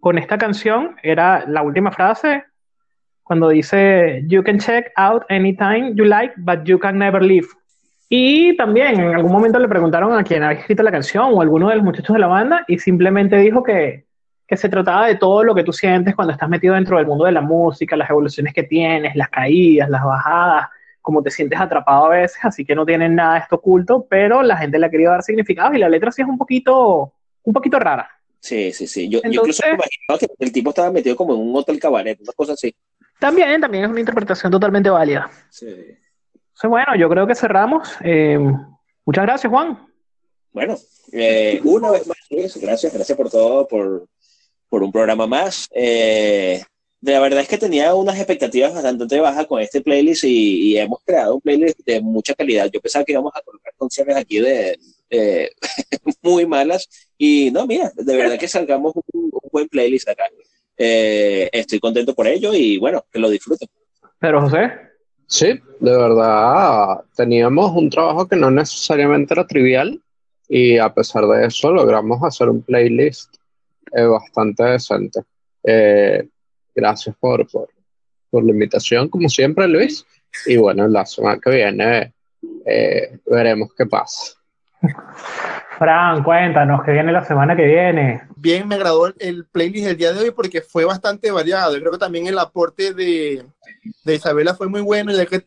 [0.00, 2.44] con esta canción era la última frase,
[3.22, 7.46] cuando dice, You can check out anytime you like, but you can never leave.
[8.08, 11.42] Y también en algún momento le preguntaron a quien había escrito la canción o a
[11.42, 14.06] alguno de los muchachos de la banda y simplemente dijo que,
[14.48, 17.26] que se trataba de todo lo que tú sientes cuando estás metido dentro del mundo
[17.26, 20.68] de la música, las evoluciones que tienes, las caídas, las bajadas,
[21.02, 24.42] cómo te sientes atrapado a veces, así que no tienen nada de esto oculto, pero
[24.42, 27.52] la gente le ha querido dar significados y la letra sí es un poquito, un
[27.52, 28.08] poquito rara.
[28.40, 29.10] Sí, sí, sí.
[29.10, 32.32] Yo, incluso me imaginaba que el tipo estaba metido como en un hotel cabaret, una
[32.32, 32.74] cosa así.
[33.20, 35.30] También, también es una interpretación totalmente válida.
[35.50, 35.66] Sí.
[35.66, 37.96] Entonces, bueno, yo creo que cerramos.
[38.02, 38.38] Eh,
[39.04, 39.78] muchas gracias, Juan.
[40.52, 40.76] Bueno,
[41.12, 44.08] eh, una vez más, Luis, gracias, gracias por todo, por,
[44.68, 45.68] por un programa más.
[45.72, 46.62] Eh,
[47.00, 51.00] la verdad es que tenía unas expectativas bastante bajas con este playlist y, y hemos
[51.04, 52.68] creado un playlist de mucha calidad.
[52.72, 54.78] Yo pensaba que íbamos a colocar canciones aquí de
[55.10, 55.50] eh,
[56.22, 60.24] muy malas y no, mira, de verdad que salgamos un, un buen playlist acá.
[60.76, 63.68] Eh, estoy contento por ello y bueno, que lo disfruten.
[64.18, 64.70] Pedro José.
[65.26, 65.46] Sí,
[65.80, 70.00] de verdad, teníamos un trabajo que no necesariamente era trivial
[70.48, 73.36] y a pesar de eso logramos hacer un playlist
[73.92, 75.20] eh, bastante decente.
[75.62, 76.28] Eh,
[76.74, 77.68] gracias por, por,
[78.30, 80.04] por la invitación, como siempre, Luis.
[80.46, 82.12] Y bueno, la semana que viene
[82.66, 84.34] eh, veremos qué pasa.
[85.78, 88.22] Fran, cuéntanos que viene la semana que viene.
[88.36, 91.74] Bien, me agradó el, el playlist del día de hoy porque fue bastante variado.
[91.74, 93.44] Yo creo que también el aporte de,
[94.04, 95.44] de Isabela fue muy bueno, ya que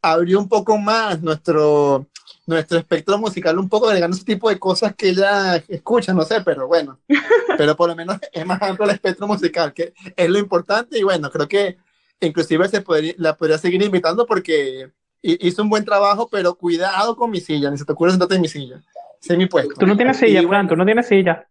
[0.00, 2.06] abrió un poco más nuestro,
[2.46, 6.40] nuestro espectro musical, un poco agregando ese tipo de cosas que ella escucha, no sé,
[6.44, 6.98] pero bueno,
[7.56, 11.02] pero por lo menos es más amplio el espectro musical, que es lo importante y
[11.04, 11.76] bueno, creo que
[12.20, 14.90] inclusive se podría, la podría seguir invitando porque
[15.22, 18.34] hi- hizo un buen trabajo, pero cuidado con mi silla, ni se te ocurre sentarte
[18.36, 18.82] en mi silla.
[19.24, 19.74] Es mi puesto.
[19.78, 21.46] Tú no tienes Y silla, bueno, Fran, tú no tienes silla.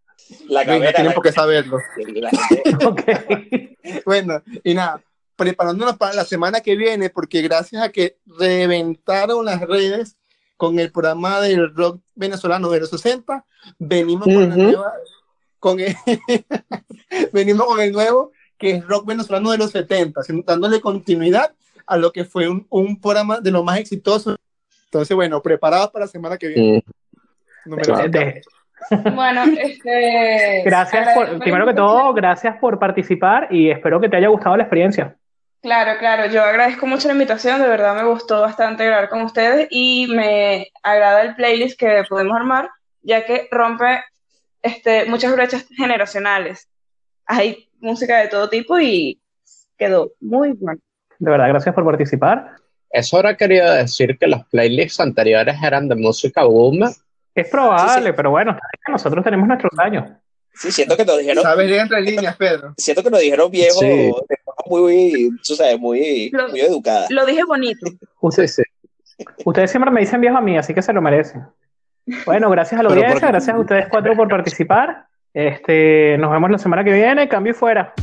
[0.49, 1.77] La venga, cabera, tienen la- por qué saberlo.
[2.15, 3.01] la gente- Ok.
[4.05, 5.01] Bueno, y nada,
[5.37, 10.17] preparándonos para la semana que viene, porque gracias a que reventaron las redes
[10.61, 13.43] con el programa del rock venezolano de los 60,
[13.79, 14.61] venimos con la Ujú.
[14.61, 14.93] nueva,
[15.57, 15.95] con el,
[17.33, 21.51] venimos con el nuevo, que es rock venezolano de los 70, haciendo- dándole continuidad
[21.87, 24.35] a lo que fue un, un programa de lo más exitoso.
[24.85, 26.83] Entonces, bueno, preparados para la semana que viene.
[29.15, 30.63] Bueno, este.
[30.65, 34.63] gracias por, primero que todo, gracias por participar y espero que te haya gustado la
[34.63, 35.15] experiencia.
[35.61, 39.67] Claro, claro, yo agradezco mucho la invitación, de verdad me gustó bastante grabar con ustedes
[39.69, 42.69] y me agrada el playlist que podemos armar,
[43.03, 44.01] ya que rompe
[44.63, 46.67] este, muchas brechas generacionales.
[47.27, 49.21] Hay música de todo tipo y
[49.77, 50.79] quedó muy bueno.
[51.19, 52.55] De verdad, gracias por participar.
[52.89, 56.91] Eso ahora quería decir que los playlists anteriores eran de música boom
[57.35, 58.57] Es probable, pero bueno,
[58.87, 60.09] nosotros tenemos nuestros años.
[60.53, 61.43] Sí, siento que nos dijeron.
[61.43, 62.73] Sabes entre líneas, Pedro.
[62.77, 63.87] Siento que nos dijeron viejo Sí.
[63.87, 64.35] de
[64.79, 67.07] muy, tú sabes, muy, Lo- muy educada.
[67.09, 67.85] Lo dije bonito.
[68.31, 68.63] Sí.
[69.45, 71.43] Ustedes siempre me dicen viejo a mí, así que se lo merecen.
[72.25, 75.05] Bueno, gracias a la audiencia, porque- gracias a ustedes cuatro por participar.
[75.33, 77.93] Este, nos vemos la semana que viene, cambio y fuera.